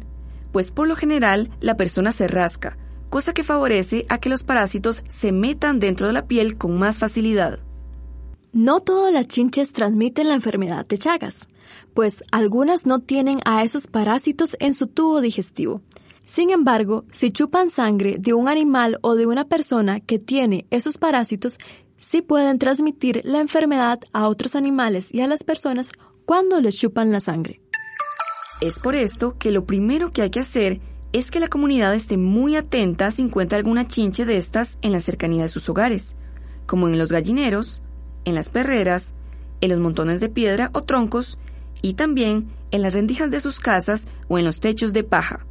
pues 0.51 0.71
por 0.71 0.87
lo 0.87 0.95
general 0.95 1.51
la 1.61 1.77
persona 1.77 2.11
se 2.11 2.27
rasca 2.27 2.77
cosa 3.09 3.33
que 3.33 3.43
favorece 3.43 4.05
a 4.09 4.19
que 4.19 4.29
los 4.29 4.43
parásitos 4.43 5.03
se 5.07 5.31
metan 5.31 5.79
dentro 5.79 6.07
de 6.07 6.13
la 6.13 6.27
piel 6.27 6.57
con 6.57 6.77
más 6.77 6.99
facilidad. 6.99 7.59
No 8.51 8.81
todas 8.81 9.13
las 9.13 9.27
chinches 9.27 9.73
transmiten 9.73 10.27
la 10.27 10.35
enfermedad 10.35 10.85
de 10.87 10.97
Chagas, 10.97 11.35
pues 11.93 12.23
algunas 12.31 12.85
no 12.85 12.99
tienen 12.99 13.41
a 13.45 13.63
esos 13.63 13.87
parásitos 13.87 14.55
en 14.59 14.73
su 14.73 14.87
tubo 14.87 15.21
digestivo. 15.21 15.81
Sin 16.23 16.51
embargo, 16.51 17.05
si 17.11 17.31
chupan 17.31 17.69
sangre 17.69 18.15
de 18.19 18.33
un 18.33 18.47
animal 18.47 18.99
o 19.01 19.15
de 19.15 19.25
una 19.25 19.45
persona 19.45 19.99
que 19.99 20.19
tiene 20.19 20.67
esos 20.69 20.97
parásitos, 20.97 21.57
sí 21.99 22.21
pueden 22.21 22.57
transmitir 22.57 23.21
la 23.25 23.39
enfermedad 23.39 23.99
a 24.13 24.27
otros 24.27 24.55
animales 24.55 25.13
y 25.13 25.21
a 25.21 25.27
las 25.27 25.43
personas 25.43 25.91
cuando 26.25 26.59
les 26.61 26.75
chupan 26.75 27.11
la 27.11 27.19
sangre. 27.19 27.61
Es 28.61 28.79
por 28.79 28.95
esto 28.95 29.37
que 29.37 29.51
lo 29.51 29.65
primero 29.65 30.11
que 30.11 30.21
hay 30.21 30.29
que 30.29 30.39
hacer 30.39 30.79
es 31.11 31.31
que 31.31 31.39
la 31.39 31.47
comunidad 31.47 31.93
esté 31.95 32.17
muy 32.17 32.55
atenta 32.55 33.11
si 33.11 33.21
encuentra 33.21 33.57
alguna 33.57 33.87
chinche 33.87 34.25
de 34.25 34.37
estas 34.37 34.77
en 34.81 34.91
la 34.91 34.99
cercanía 34.99 35.43
de 35.43 35.49
sus 35.49 35.67
hogares, 35.69 36.15
como 36.65 36.87
en 36.87 36.97
los 36.97 37.11
gallineros, 37.11 37.81
en 38.25 38.35
las 38.35 38.49
perreras, 38.49 39.13
en 39.61 39.69
los 39.69 39.79
montones 39.79 40.19
de 40.19 40.29
piedra 40.29 40.69
o 40.73 40.83
troncos 40.83 41.37
y 41.81 41.93
también 41.93 42.49
en 42.71 42.81
las 42.81 42.93
rendijas 42.93 43.31
de 43.31 43.39
sus 43.39 43.59
casas 43.59 44.07
o 44.27 44.37
en 44.37 44.45
los 44.45 44.59
techos 44.59 44.93
de 44.93 45.03
paja. 45.03 45.45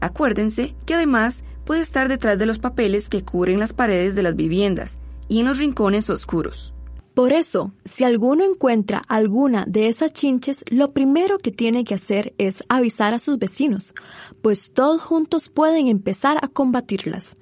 Acuérdense 0.00 0.74
que 0.86 0.94
además 0.94 1.42
puede 1.64 1.80
estar 1.80 2.08
detrás 2.08 2.38
de 2.38 2.46
los 2.46 2.58
papeles 2.58 3.08
que 3.08 3.24
cubren 3.24 3.58
las 3.58 3.72
paredes 3.72 4.14
de 4.14 4.22
las 4.22 4.36
viviendas 4.36 4.98
y 5.28 5.40
en 5.40 5.46
los 5.46 5.58
rincones 5.58 6.10
oscuros. 6.10 6.74
Por 7.14 7.32
eso, 7.32 7.72
si 7.84 8.04
alguno 8.04 8.44
encuentra 8.44 9.02
alguna 9.08 9.64
de 9.66 9.88
esas 9.88 10.12
chinches, 10.12 10.64
lo 10.70 10.86
primero 10.88 11.38
que 11.38 11.50
tiene 11.50 11.82
que 11.82 11.94
hacer 11.94 12.32
es 12.38 12.62
avisar 12.68 13.12
a 13.12 13.18
sus 13.18 13.38
vecinos, 13.38 13.92
pues 14.40 14.72
todos 14.72 15.02
juntos 15.02 15.48
pueden 15.48 15.88
empezar 15.88 16.38
a 16.42 16.46
combatirlas. 16.46 17.34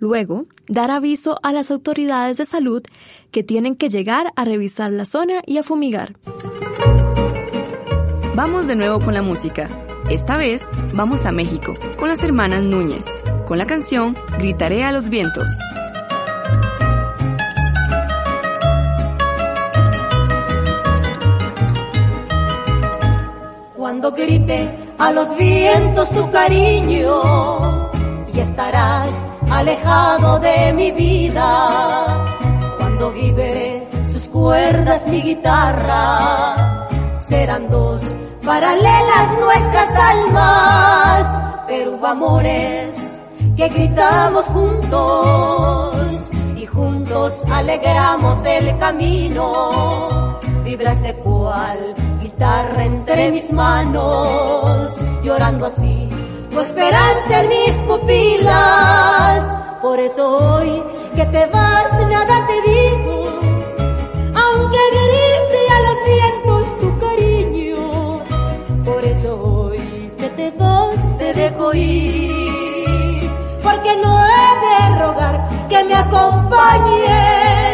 Luego, 0.00 0.46
dar 0.66 0.90
aviso 0.90 1.38
a 1.44 1.52
las 1.52 1.70
autoridades 1.70 2.38
de 2.38 2.44
salud 2.44 2.82
que 3.30 3.44
tienen 3.44 3.76
que 3.76 3.88
llegar 3.88 4.32
a 4.34 4.44
revisar 4.44 4.90
la 4.90 5.04
zona 5.04 5.42
y 5.46 5.58
a 5.58 5.62
fumigar. 5.62 6.16
Vamos 8.34 8.66
de 8.66 8.74
nuevo 8.74 8.98
con 8.98 9.14
la 9.14 9.22
música. 9.22 9.68
Esta 10.08 10.36
vez 10.38 10.62
vamos 10.94 11.24
a 11.24 11.30
México 11.30 11.74
con 11.98 12.08
las 12.08 12.20
hermanas 12.22 12.64
Núñez, 12.64 13.06
con 13.46 13.58
la 13.58 13.66
canción 13.66 14.16
Gritaré 14.38 14.82
a 14.82 14.90
los 14.90 15.08
vientos. 15.08 15.46
Grite 24.08 24.66
a 24.98 25.12
los 25.12 25.36
vientos 25.36 26.08
tu 26.08 26.30
cariño 26.30 27.90
y 28.32 28.40
estarás 28.40 29.10
alejado 29.50 30.38
de 30.38 30.72
mi 30.72 30.90
vida. 30.92 32.06
Cuando 32.78 33.10
vive 33.10 33.88
sus 34.12 34.26
cuerdas 34.28 35.06
mi 35.06 35.20
guitarra 35.20 36.56
serán 37.28 37.68
dos 37.68 38.02
paralelas 38.44 39.38
nuestras 39.38 39.96
almas 39.96 41.64
pero 41.68 42.06
amores 42.06 42.94
que 43.56 43.68
gritamos 43.68 44.44
juntos 44.46 46.30
y 46.56 46.66
juntos 46.66 47.34
alegramos 47.50 48.44
el 48.44 48.78
camino 48.78 50.00
vibras 50.70 51.02
de 51.02 51.12
cual 51.14 51.94
guitarra 52.22 52.84
entre 52.84 53.32
mis 53.32 53.52
manos 53.52 54.92
llorando 55.24 55.66
así 55.66 56.08
tu 56.48 56.60
esperanza 56.60 57.40
en 57.40 57.48
mis 57.48 57.74
pupilas. 57.88 59.42
Por 59.82 59.98
eso 59.98 60.22
hoy 60.28 60.82
que 61.16 61.26
te 61.26 61.46
vas 61.46 61.92
nada 62.08 62.46
te 62.46 62.56
digo, 62.70 63.16
aunque 64.42 64.80
grite 64.96 65.60
a 65.76 65.78
los 65.86 65.98
vientos 66.12 66.78
tu 66.80 66.98
cariño. 67.04 67.84
Por 68.84 69.04
eso 69.04 69.42
hoy 69.42 70.12
que 70.18 70.28
te 70.28 70.50
vas 70.52 71.18
te 71.18 71.32
dejo 71.32 71.74
ir, 71.74 73.30
porque 73.60 73.96
no 73.96 74.12
he 74.20 74.48
de 74.66 74.98
rogar 75.00 75.68
que 75.68 75.84
me 75.84 75.94
acompañes. 75.94 77.69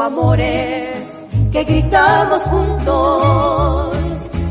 Amores 0.00 1.12
que 1.52 1.64
gritamos 1.64 2.42
juntos 2.44 3.96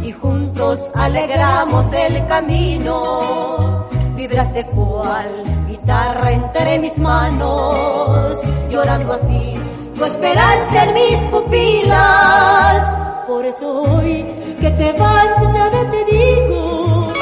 y 0.03 0.11
juntos 0.11 0.91
alegramos 0.95 1.85
el 1.93 2.27
camino. 2.27 3.87
Vibras 4.15 4.53
de 4.53 4.65
cual 4.67 5.43
guitarra 5.67 6.31
entre 6.31 6.79
mis 6.79 6.97
manos, 6.97 8.39
llorando 8.69 9.13
así 9.13 9.53
tu 9.95 10.05
esperanza 10.05 10.83
en 10.83 10.93
mis 10.93 11.23
pupilas. 11.25 13.01
Por 13.27 13.45
eso 13.45 13.83
hoy 13.83 14.25
que 14.59 14.71
te 14.71 14.91
vas 14.93 15.41
nada 15.53 15.91
te 15.91 16.05
digo, 16.05 17.13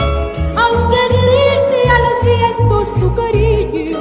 aunque 0.57 0.97
grite 1.09 1.89
a 1.89 1.99
los 1.99 2.23
vientos 2.25 2.93
tu 2.99 3.15
cariño. 3.15 3.99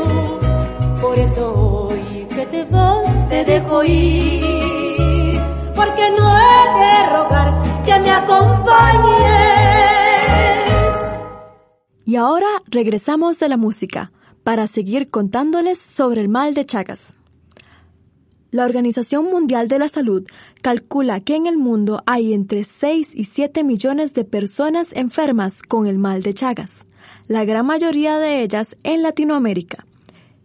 Por 1.01 1.19
eso 1.19 1.89
hoy 1.89 2.27
que 2.31 2.47
te 2.47 2.65
vas 2.65 3.12
te 3.33 3.45
dejo 3.45 3.83
ir, 3.83 5.40
porque 5.75 6.11
no 6.11 6.37
he 6.37 6.64
de 6.81 7.11
rogar 7.11 7.83
que 7.83 7.99
me 8.01 8.11
acompañes. 8.11 9.23
Y 12.05 12.16
ahora 12.16 12.49
regresamos 12.66 13.38
de 13.38 13.49
la 13.49 13.57
música 13.57 14.12
para 14.45 14.66
seguir 14.66 15.09
contándoles 15.09 15.79
sobre 15.79 16.21
el 16.21 16.29
mal 16.29 16.53
de 16.53 16.66
Chagas. 16.66 17.14
La 18.51 18.66
Organización 18.66 19.25
Mundial 19.31 19.66
de 19.66 19.79
la 19.79 19.88
Salud 19.88 20.27
calcula 20.61 21.21
que 21.21 21.35
en 21.35 21.47
el 21.47 21.57
mundo 21.57 22.03
hay 22.05 22.35
entre 22.35 22.64
6 22.64 23.12
y 23.14 23.25
7 23.25 23.64
millones 23.64 24.12
de 24.12 24.25
personas 24.25 24.88
enfermas 24.92 25.62
con 25.62 25.87
el 25.87 25.97
mal 25.97 26.23
de 26.23 26.35
Chagas, 26.35 26.75
la 27.29 27.47
gran 27.47 27.64
mayoría 27.64 28.18
de 28.18 28.42
ellas 28.42 28.77
en 28.83 29.01
Latinoamérica. 29.01 29.87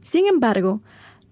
Sin 0.04 0.26
embargo, 0.26 0.80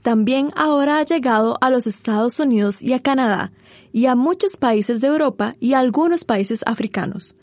también 0.05 0.51
ahora 0.55 0.99
ha 0.99 1.03
llegado 1.03 1.57
a 1.61 1.71
los 1.71 1.87
Estados 1.87 2.39
Unidos 2.39 2.83
y 2.83 2.93
a 2.93 2.99
Canadá, 2.99 3.51
y 3.91 4.05
a 4.05 4.13
muchos 4.13 4.55
países 4.55 5.01
de 5.01 5.07
Europa 5.07 5.55
y 5.59 5.73
a 5.73 5.79
algunos 5.79 6.25
países 6.25 6.61
africanos. 6.67 7.33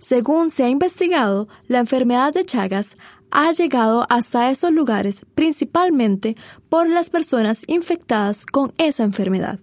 Según 0.00 0.50
se 0.50 0.64
ha 0.64 0.68
investigado, 0.68 1.46
la 1.68 1.78
enfermedad 1.78 2.34
de 2.34 2.44
Chagas 2.44 2.96
ha 3.30 3.52
llegado 3.52 4.04
hasta 4.10 4.50
esos 4.50 4.72
lugares 4.72 5.24
principalmente 5.36 6.34
por 6.68 6.88
las 6.88 7.08
personas 7.08 7.62
infectadas 7.68 8.46
con 8.46 8.72
esa 8.78 9.04
enfermedad. 9.04 9.60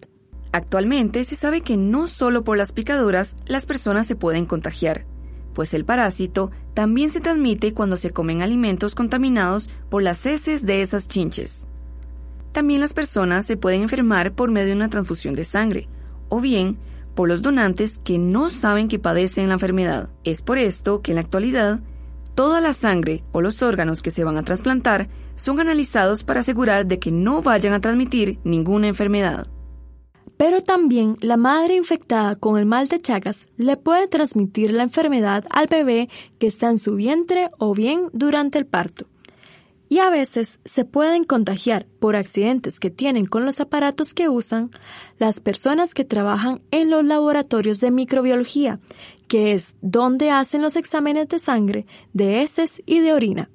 Actualmente 0.54 1.26
se 1.26 1.36
sabe 1.36 1.60
que 1.60 1.76
no 1.76 2.08
solo 2.08 2.46
por 2.46 2.58
las 2.58 2.72
picaduras 2.72 3.36
las 3.46 3.66
personas 3.66 4.08
se 4.08 4.16
pueden 4.16 4.46
contagiar, 4.46 5.06
pues 5.54 5.74
el 5.74 5.84
parásito 5.84 6.52
también 6.74 7.10
se 7.10 7.20
transmite 7.20 7.74
cuando 7.74 7.98
se 7.98 8.12
comen 8.12 8.42
alimentos 8.42 8.96
contaminados 8.96 9.70
por 9.90 10.04
las 10.04 10.26
heces 10.26 10.66
de 10.66 10.84
esas 10.84 11.10
chinches. 11.10 11.68
También 12.56 12.80
las 12.80 12.94
personas 12.94 13.46
se 13.46 13.58
pueden 13.58 13.82
enfermar 13.82 14.34
por 14.34 14.50
medio 14.50 14.68
de 14.68 14.76
una 14.76 14.90
transfusión 14.90 15.34
de 15.34 15.44
sangre, 15.44 15.90
o 16.30 16.40
bien 16.40 16.78
por 17.14 17.28
los 17.28 17.42
donantes 17.42 17.98
que 17.98 18.18
no 18.18 18.50
saben 18.50 18.88
que 18.88 18.98
padecen 18.98 19.50
la 19.50 19.56
enfermedad. 19.56 20.10
Es 20.24 20.42
por 20.42 20.58
esto 20.58 21.02
que 21.02 21.12
en 21.12 21.16
la 21.16 21.22
actualidad, 21.22 21.82
toda 22.34 22.62
la 22.62 22.72
sangre 22.72 23.26
o 23.34 23.42
los 23.42 23.62
órganos 23.62 24.02
que 24.02 24.10
se 24.10 24.24
van 24.24 24.38
a 24.38 24.44
trasplantar 24.44 25.10
son 25.36 25.60
analizados 25.60 26.24
para 26.24 26.40
asegurar 26.40 26.86
de 26.86 26.98
que 26.98 27.12
no 27.12 27.42
vayan 27.42 27.74
a 27.74 27.82
transmitir 27.82 28.40
ninguna 28.46 28.88
enfermedad. 28.88 29.46
Pero 30.38 30.62
también 30.62 31.18
la 31.20 31.36
madre 31.36 31.76
infectada 31.76 32.38
con 32.38 32.58
el 32.58 32.66
mal 32.66 32.88
de 32.88 33.02
Chagas 33.02 33.48
le 33.58 33.76
puede 33.76 34.08
transmitir 34.08 34.72
la 34.72 34.84
enfermedad 34.84 35.44
al 35.50 35.68
bebé 35.68 36.08
que 36.40 36.48
está 36.48 36.70
en 36.70 36.78
su 36.78 36.96
vientre 36.96 37.50
o 37.58 37.74
bien 37.74 38.04
durante 38.14 38.58
el 38.58 38.66
parto 38.66 39.08
y 39.88 40.00
a 40.00 40.10
veces 40.10 40.60
se 40.66 40.86
pueden 40.86 41.24
contagiar 41.24 41.86
por 42.00 42.16
accidentes 42.16 42.80
que 42.80 42.90
tienen 42.90 43.26
con 43.26 43.46
los 43.46 43.60
aparatos 43.60 44.14
que 44.14 44.30
usan 44.30 44.72
las 45.20 45.40
personas 45.40 45.94
que 45.94 46.06
trabajan 46.06 46.62
en 46.72 46.90
los 46.90 47.04
laboratorios 47.04 47.80
de 47.80 47.92
microbiología, 47.92 48.80
que 49.28 49.54
es 49.54 49.76
donde 49.82 50.32
hacen 50.32 50.62
los 50.62 50.76
exámenes 50.76 51.28
de 51.30 51.40
sangre, 51.40 51.86
de 52.14 52.42
heces 52.42 52.82
y 52.86 53.00
de 53.00 53.14
orina. 53.14 53.50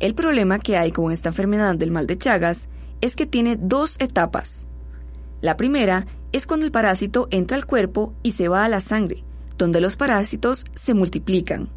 El 0.00 0.14
problema 0.14 0.58
que 0.58 0.76
hay 0.76 0.92
con 0.92 1.12
esta 1.12 1.30
enfermedad 1.30 1.76
del 1.76 1.90
mal 1.90 2.06
de 2.06 2.18
Chagas 2.18 2.68
es 3.00 3.16
que 3.16 3.26
tiene 3.26 3.56
dos 3.56 3.96
etapas. 3.98 4.66
La 5.40 5.56
primera 5.56 6.06
es 6.32 6.46
cuando 6.46 6.66
el 6.66 6.72
parásito 6.72 7.28
entra 7.30 7.56
al 7.56 7.66
cuerpo 7.66 8.14
y 8.22 8.32
se 8.32 8.48
va 8.48 8.64
a 8.64 8.68
la 8.68 8.80
sangre, 8.80 9.24
donde 9.56 9.80
los 9.80 9.96
parásitos 9.96 10.64
se 10.74 10.94
multiplican. 10.94 11.70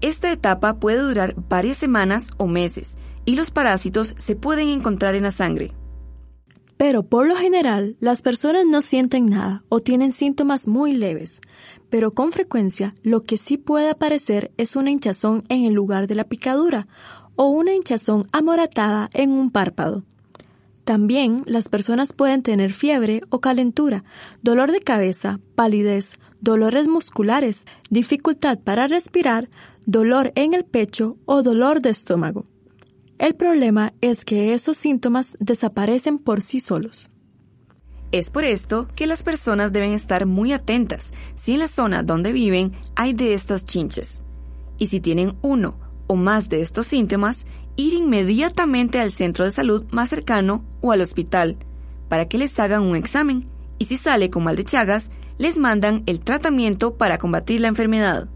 Esta 0.00 0.30
etapa 0.30 0.74
puede 0.74 1.00
durar 1.00 1.34
varias 1.48 1.78
semanas 1.78 2.30
o 2.36 2.46
meses 2.46 2.96
y 3.24 3.36
los 3.36 3.50
parásitos 3.50 4.14
se 4.18 4.36
pueden 4.36 4.68
encontrar 4.68 5.14
en 5.14 5.24
la 5.24 5.30
sangre. 5.30 5.72
Pero 6.76 7.04
por 7.04 7.28
lo 7.28 7.36
general, 7.36 7.96
las 8.00 8.20
personas 8.20 8.64
no 8.66 8.82
sienten 8.82 9.26
nada 9.26 9.62
o 9.68 9.80
tienen 9.80 10.12
síntomas 10.12 10.66
muy 10.66 10.92
leves, 10.92 11.40
pero 11.88 12.12
con 12.12 12.32
frecuencia 12.32 12.94
lo 13.02 13.22
que 13.22 13.36
sí 13.36 13.56
puede 13.56 13.90
aparecer 13.90 14.50
es 14.56 14.74
una 14.74 14.90
hinchazón 14.90 15.44
en 15.48 15.64
el 15.64 15.72
lugar 15.72 16.08
de 16.08 16.16
la 16.16 16.24
picadura 16.24 16.88
o 17.36 17.46
una 17.46 17.74
hinchazón 17.74 18.26
amoratada 18.32 19.08
en 19.14 19.30
un 19.30 19.50
párpado. 19.50 20.04
También 20.84 21.44
las 21.46 21.68
personas 21.68 22.12
pueden 22.12 22.42
tener 22.42 22.72
fiebre 22.72 23.22
o 23.30 23.40
calentura, 23.40 24.04
dolor 24.42 24.70
de 24.70 24.80
cabeza, 24.80 25.40
palidez, 25.54 26.20
dolores 26.40 26.88
musculares, 26.88 27.64
dificultad 27.88 28.58
para 28.58 28.86
respirar, 28.86 29.48
dolor 29.86 30.32
en 30.34 30.52
el 30.52 30.64
pecho 30.64 31.16
o 31.24 31.42
dolor 31.42 31.80
de 31.80 31.90
estómago. 31.90 32.44
El 33.18 33.36
problema 33.36 33.92
es 34.00 34.24
que 34.24 34.54
esos 34.54 34.76
síntomas 34.76 35.36
desaparecen 35.38 36.18
por 36.18 36.42
sí 36.42 36.58
solos. 36.58 37.10
Es 38.10 38.30
por 38.30 38.44
esto 38.44 38.88
que 38.94 39.06
las 39.06 39.22
personas 39.22 39.72
deben 39.72 39.92
estar 39.92 40.26
muy 40.26 40.52
atentas 40.52 41.12
si 41.34 41.52
en 41.54 41.60
la 41.60 41.68
zona 41.68 42.02
donde 42.02 42.32
viven 42.32 42.72
hay 42.96 43.12
de 43.12 43.34
estas 43.34 43.64
chinches. 43.64 44.24
Y 44.78 44.88
si 44.88 45.00
tienen 45.00 45.36
uno 45.42 45.78
o 46.06 46.16
más 46.16 46.48
de 46.48 46.60
estos 46.60 46.86
síntomas, 46.86 47.46
ir 47.76 47.94
inmediatamente 47.94 49.00
al 49.00 49.10
centro 49.10 49.44
de 49.44 49.52
salud 49.52 49.84
más 49.90 50.08
cercano 50.08 50.64
o 50.80 50.92
al 50.92 51.00
hospital 51.00 51.56
para 52.08 52.28
que 52.28 52.38
les 52.38 52.58
hagan 52.58 52.82
un 52.82 52.96
examen 52.96 53.46
y 53.78 53.86
si 53.86 53.96
sale 53.96 54.30
con 54.30 54.44
mal 54.44 54.56
de 54.56 54.64
Chagas, 54.64 55.10
les 55.38 55.58
mandan 55.58 56.02
el 56.06 56.20
tratamiento 56.20 56.96
para 56.96 57.18
combatir 57.18 57.60
la 57.60 57.68
enfermedad. 57.68 58.28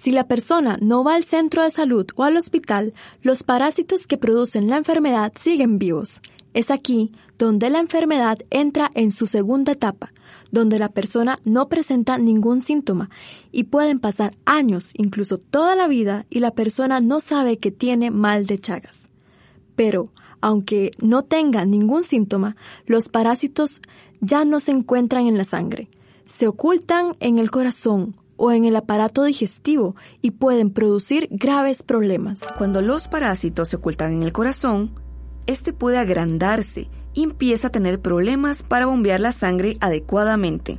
Si 0.00 0.12
la 0.12 0.28
persona 0.28 0.78
no 0.80 1.02
va 1.02 1.16
al 1.16 1.24
centro 1.24 1.62
de 1.62 1.70
salud 1.70 2.06
o 2.14 2.22
al 2.22 2.36
hospital, 2.36 2.94
los 3.20 3.42
parásitos 3.42 4.06
que 4.06 4.16
producen 4.16 4.68
la 4.68 4.76
enfermedad 4.76 5.32
siguen 5.40 5.76
vivos. 5.78 6.20
Es 6.54 6.70
aquí 6.70 7.12
donde 7.36 7.68
la 7.68 7.80
enfermedad 7.80 8.38
entra 8.50 8.90
en 8.94 9.10
su 9.10 9.26
segunda 9.26 9.72
etapa, 9.72 10.12
donde 10.52 10.78
la 10.78 10.88
persona 10.88 11.40
no 11.44 11.68
presenta 11.68 12.16
ningún 12.16 12.62
síntoma 12.62 13.10
y 13.50 13.64
pueden 13.64 13.98
pasar 13.98 14.34
años, 14.44 14.92
incluso 14.94 15.38
toda 15.38 15.74
la 15.74 15.88
vida, 15.88 16.26
y 16.30 16.38
la 16.38 16.52
persona 16.52 17.00
no 17.00 17.18
sabe 17.18 17.58
que 17.58 17.72
tiene 17.72 18.10
mal 18.10 18.46
de 18.46 18.58
Chagas. 18.58 19.02
Pero, 19.74 20.04
aunque 20.40 20.92
no 21.02 21.24
tenga 21.24 21.64
ningún 21.64 22.04
síntoma, 22.04 22.56
los 22.86 23.08
parásitos 23.08 23.80
ya 24.20 24.44
no 24.44 24.60
se 24.60 24.70
encuentran 24.70 25.26
en 25.26 25.38
la 25.38 25.44
sangre, 25.44 25.88
Se 26.24 26.46
ocultan 26.46 27.16
en 27.20 27.38
el 27.38 27.50
corazón 27.50 28.14
o 28.38 28.52
en 28.52 28.64
el 28.64 28.76
aparato 28.76 29.24
digestivo 29.24 29.94
y 30.22 30.30
pueden 30.30 30.70
producir 30.70 31.28
graves 31.30 31.82
problemas. 31.82 32.40
Cuando 32.56 32.80
los 32.80 33.08
parásitos 33.08 33.68
se 33.68 33.76
ocultan 33.76 34.14
en 34.14 34.22
el 34.22 34.32
corazón, 34.32 34.94
este 35.46 35.74
puede 35.74 35.98
agrandarse 35.98 36.88
y 37.12 37.24
empieza 37.24 37.68
a 37.68 37.72
tener 37.72 38.00
problemas 38.00 38.62
para 38.62 38.86
bombear 38.86 39.20
la 39.20 39.32
sangre 39.32 39.76
adecuadamente. 39.80 40.78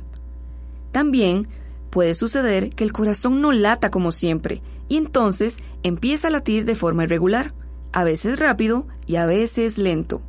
También 0.90 1.46
puede 1.90 2.14
suceder 2.14 2.70
que 2.70 2.82
el 2.82 2.92
corazón 2.92 3.40
no 3.40 3.52
lata 3.52 3.90
como 3.90 4.10
siempre 4.10 4.62
y 4.88 4.96
entonces 4.96 5.58
empieza 5.82 6.28
a 6.28 6.30
latir 6.30 6.64
de 6.64 6.74
forma 6.74 7.04
irregular, 7.04 7.52
a 7.92 8.04
veces 8.04 8.38
rápido 8.38 8.86
y 9.06 9.16
a 9.16 9.26
veces 9.26 9.78
lento. 9.78 10.22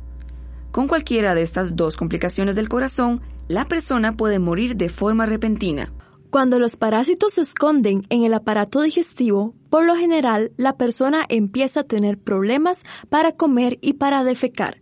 Con 0.70 0.88
cualquiera 0.88 1.34
de 1.34 1.42
estas 1.42 1.76
dos 1.76 1.96
complicaciones 1.96 2.56
del 2.56 2.68
corazón, 2.68 3.20
la 3.48 3.66
persona 3.66 4.16
puede 4.16 4.38
morir 4.38 4.76
de 4.76 4.88
forma 4.88 5.26
repentina. 5.26 5.92
Cuando 6.32 6.58
los 6.58 6.78
parásitos 6.78 7.34
se 7.34 7.42
esconden 7.42 8.06
en 8.08 8.24
el 8.24 8.32
aparato 8.32 8.80
digestivo, 8.80 9.52
por 9.68 9.84
lo 9.84 9.96
general 9.96 10.50
la 10.56 10.78
persona 10.78 11.26
empieza 11.28 11.80
a 11.80 11.84
tener 11.84 12.16
problemas 12.16 12.80
para 13.10 13.32
comer 13.32 13.78
y 13.82 13.92
para 13.92 14.24
defecar. 14.24 14.80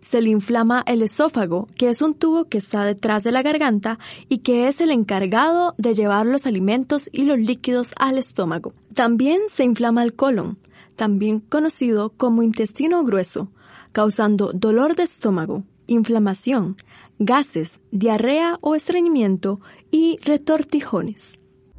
Se 0.00 0.20
le 0.20 0.30
inflama 0.30 0.82
el 0.88 1.02
esófago, 1.02 1.68
que 1.76 1.88
es 1.88 2.02
un 2.02 2.14
tubo 2.14 2.46
que 2.46 2.58
está 2.58 2.84
detrás 2.84 3.22
de 3.22 3.30
la 3.30 3.42
garganta 3.42 4.00
y 4.28 4.38
que 4.38 4.66
es 4.66 4.80
el 4.80 4.90
encargado 4.90 5.76
de 5.78 5.94
llevar 5.94 6.26
los 6.26 6.46
alimentos 6.46 7.08
y 7.12 7.26
los 7.26 7.38
líquidos 7.38 7.92
al 7.96 8.18
estómago. 8.18 8.72
También 8.92 9.42
se 9.54 9.62
inflama 9.62 10.02
el 10.02 10.14
colon, 10.14 10.58
también 10.96 11.38
conocido 11.38 12.10
como 12.10 12.42
intestino 12.42 13.04
grueso, 13.04 13.52
causando 13.92 14.50
dolor 14.52 14.96
de 14.96 15.04
estómago, 15.04 15.62
inflamación, 15.88 16.76
gases, 17.18 17.80
diarrea 17.90 18.58
o 18.60 18.76
estreñimiento 18.76 19.60
y 19.90 20.20
retortijones. 20.22 21.24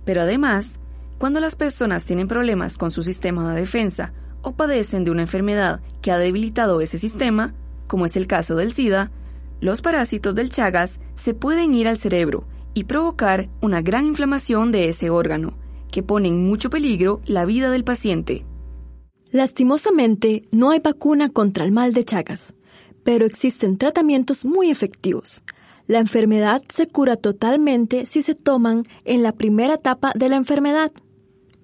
Pero 0.03 0.23
además, 0.23 0.79
cuando 1.17 1.39
las 1.39 1.55
personas 1.55 2.03
tienen 2.03 2.27
problemas 2.27 2.77
con 2.77 2.91
su 2.91 3.03
sistema 3.03 3.53
de 3.53 3.61
defensa 3.61 4.13
o 4.41 4.53
padecen 4.53 5.05
de 5.05 5.11
una 5.11 5.21
enfermedad 5.21 5.81
que 6.01 6.11
ha 6.11 6.17
debilitado 6.17 6.81
ese 6.81 6.97
sistema, 6.97 7.53
como 7.87 8.05
es 8.05 8.15
el 8.17 8.27
caso 8.27 8.55
del 8.55 8.73
SIDA, 8.73 9.11
los 9.61 9.81
parásitos 9.81 10.35
del 10.35 10.49
Chagas 10.49 10.99
se 11.15 11.33
pueden 11.33 11.73
ir 11.73 11.87
al 11.87 11.97
cerebro 11.97 12.45
y 12.73 12.85
provocar 12.85 13.49
una 13.61 13.81
gran 13.81 14.05
inflamación 14.05 14.71
de 14.71 14.89
ese 14.89 15.09
órgano, 15.09 15.53
que 15.91 16.03
pone 16.03 16.29
en 16.29 16.47
mucho 16.47 16.69
peligro 16.69 17.21
la 17.25 17.45
vida 17.45 17.69
del 17.71 17.83
paciente. 17.83 18.45
Lastimosamente, 19.31 20.47
no 20.51 20.71
hay 20.71 20.79
vacuna 20.79 21.29
contra 21.29 21.65
el 21.65 21.71
mal 21.71 21.93
de 21.93 22.03
Chagas, 22.03 22.53
pero 23.09 23.25
existen 23.25 23.79
tratamientos 23.79 24.45
muy 24.45 24.69
efectivos. 24.69 25.41
La 25.87 25.97
enfermedad 25.97 26.61
se 26.71 26.85
cura 26.85 27.15
totalmente 27.15 28.05
si 28.05 28.21
se 28.21 28.35
toman 28.35 28.83
en 29.03 29.23
la 29.23 29.31
primera 29.31 29.73
etapa 29.73 30.11
de 30.13 30.29
la 30.29 30.35
enfermedad. 30.35 30.91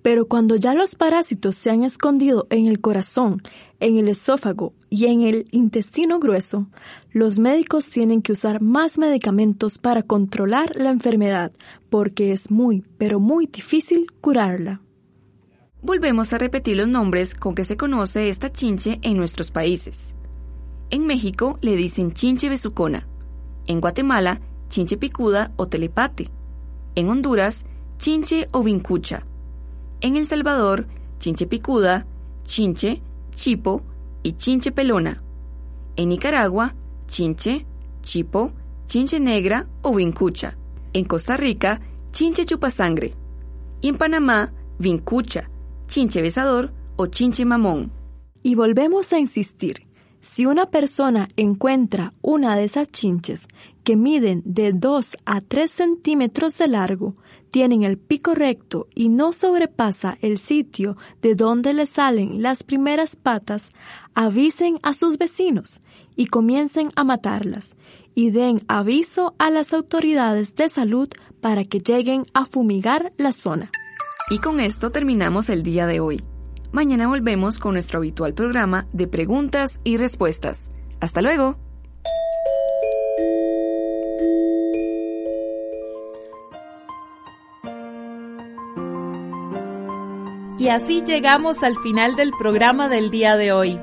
Pero 0.01 0.25
cuando 0.25 0.55
ya 0.55 0.73
los 0.73 0.95
parásitos 0.95 1.55
se 1.55 1.69
han 1.69 1.83
escondido 1.83 2.47
en 2.49 2.65
el 2.65 2.81
corazón, 2.81 3.43
en 3.79 3.99
el 3.99 4.07
esófago 4.07 4.73
y 4.89 5.05
en 5.05 5.21
el 5.21 5.45
intestino 5.51 6.17
grueso, 6.19 6.65
los 7.11 7.37
médicos 7.37 7.91
tienen 7.91 8.23
que 8.23 8.31
usar 8.31 8.59
más 8.59 8.97
medicamentos 8.97 9.77
para 9.77 10.01
controlar 10.01 10.75
la 10.75 10.89
enfermedad, 10.89 11.51
porque 11.91 12.31
es 12.31 12.49
muy, 12.49 12.83
pero 12.97 13.19
muy 13.19 13.45
difícil 13.45 14.07
curarla. 14.19 14.81
Volvemos 15.83 16.33
a 16.33 16.39
repetir 16.39 16.77
los 16.77 16.87
nombres 16.87 17.35
con 17.35 17.53
que 17.53 17.65
se 17.65 17.77
conoce 17.77 18.29
esta 18.29 18.51
chinche 18.51 18.97
en 19.03 19.15
nuestros 19.15 19.51
países. 19.51 20.15
En 20.89 21.05
México 21.05 21.57
le 21.61 21.75
dicen 21.75 22.13
chinche 22.13 22.49
besucona. 22.49 23.07
En 23.65 23.81
Guatemala, 23.81 24.39
chinche 24.69 24.97
picuda 24.97 25.51
o 25.55 25.67
telepate. 25.67 26.29
En 26.95 27.09
Honduras, 27.09 27.65
chinche 27.97 28.47
o 28.51 28.61
vincucha. 28.61 29.25
En 30.01 30.15
El 30.15 30.25
Salvador, 30.25 30.87
chinche 31.19 31.47
picuda, 31.47 32.05
chinche, 32.43 33.01
chipo 33.33 33.81
y 34.21 34.33
chinche 34.33 34.71
pelona. 34.71 35.23
En 35.95 36.09
Nicaragua, 36.09 36.75
chinche, 37.07 37.65
chipo, 38.01 38.51
chinche 38.85 39.19
negra 39.19 39.67
o 39.81 39.95
vincucha. 39.95 40.55
En 40.93 41.05
Costa 41.05 41.35
Rica, 41.35 41.81
chinche 42.11 42.45
chupasangre. 42.45 43.15
Y 43.81 43.89
en 43.89 43.97
Panamá, 43.97 44.53
vincucha, 44.77 45.49
chinche 45.87 46.21
besador 46.21 46.71
o 46.95 47.07
chinche 47.07 47.43
mamón. 47.43 47.91
Y 48.43 48.55
volvemos 48.55 49.11
a 49.11 49.19
insistir, 49.19 49.84
si 50.25 50.47
una 50.47 50.65
persona 50.65 51.27
encuentra 51.37 52.11
una 52.23 52.57
de 52.57 52.63
esas 52.63 52.91
chinches 52.91 53.47
que 53.83 53.95
miden 53.95 54.41
de 54.43 54.73
2 54.73 55.17
a 55.23 55.39
3 55.39 55.71
centímetros 55.71 56.57
de 56.57 56.67
largo, 56.67 57.15
tienen 57.51 57.83
el 57.83 57.99
pico 57.99 58.33
recto 58.33 58.87
y 58.95 59.09
no 59.09 59.33
sobrepasa 59.33 60.17
el 60.21 60.39
sitio 60.39 60.97
de 61.21 61.35
donde 61.35 61.73
le 61.75 61.85
salen 61.85 62.41
las 62.41 62.63
primeras 62.63 63.15
patas, 63.15 63.71
avisen 64.15 64.79
a 64.81 64.93
sus 64.93 65.19
vecinos 65.19 65.81
y 66.15 66.25
comiencen 66.25 66.89
a 66.95 67.03
matarlas 67.03 67.75
y 68.15 68.31
den 68.31 68.61
aviso 68.67 69.35
a 69.37 69.51
las 69.51 69.73
autoridades 69.73 70.55
de 70.55 70.69
salud 70.69 71.07
para 71.39 71.65
que 71.65 71.79
lleguen 71.79 72.25
a 72.33 72.47
fumigar 72.47 73.11
la 73.17 73.31
zona. 73.31 73.69
Y 74.31 74.39
con 74.39 74.59
esto 74.59 74.89
terminamos 74.89 75.49
el 75.49 75.61
día 75.61 75.85
de 75.85 75.99
hoy. 75.99 76.23
Mañana 76.75 77.07
volvemos 77.07 77.57
con 77.57 77.75
nuestro 77.75 77.99
habitual 77.99 78.33
programa 78.33 78.85
de 78.91 79.07
preguntas 79.07 79.79
y 79.85 79.95
respuestas. 79.95 80.67
Hasta 80.99 81.21
luego. 81.21 81.57
Y 90.59 90.67
así 90.67 91.01
llegamos 91.01 91.63
al 91.63 91.77
final 91.77 92.17
del 92.17 92.31
programa 92.37 92.89
del 92.89 93.09
día 93.09 93.37
de 93.37 93.53
hoy. 93.53 93.79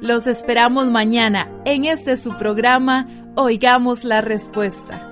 Los 0.00 0.26
esperamos 0.26 0.86
mañana 0.86 1.48
en 1.64 1.84
este 1.84 2.16
su 2.16 2.36
programa 2.38 3.06
Oigamos 3.36 4.02
la 4.02 4.20
Respuesta. 4.20 5.11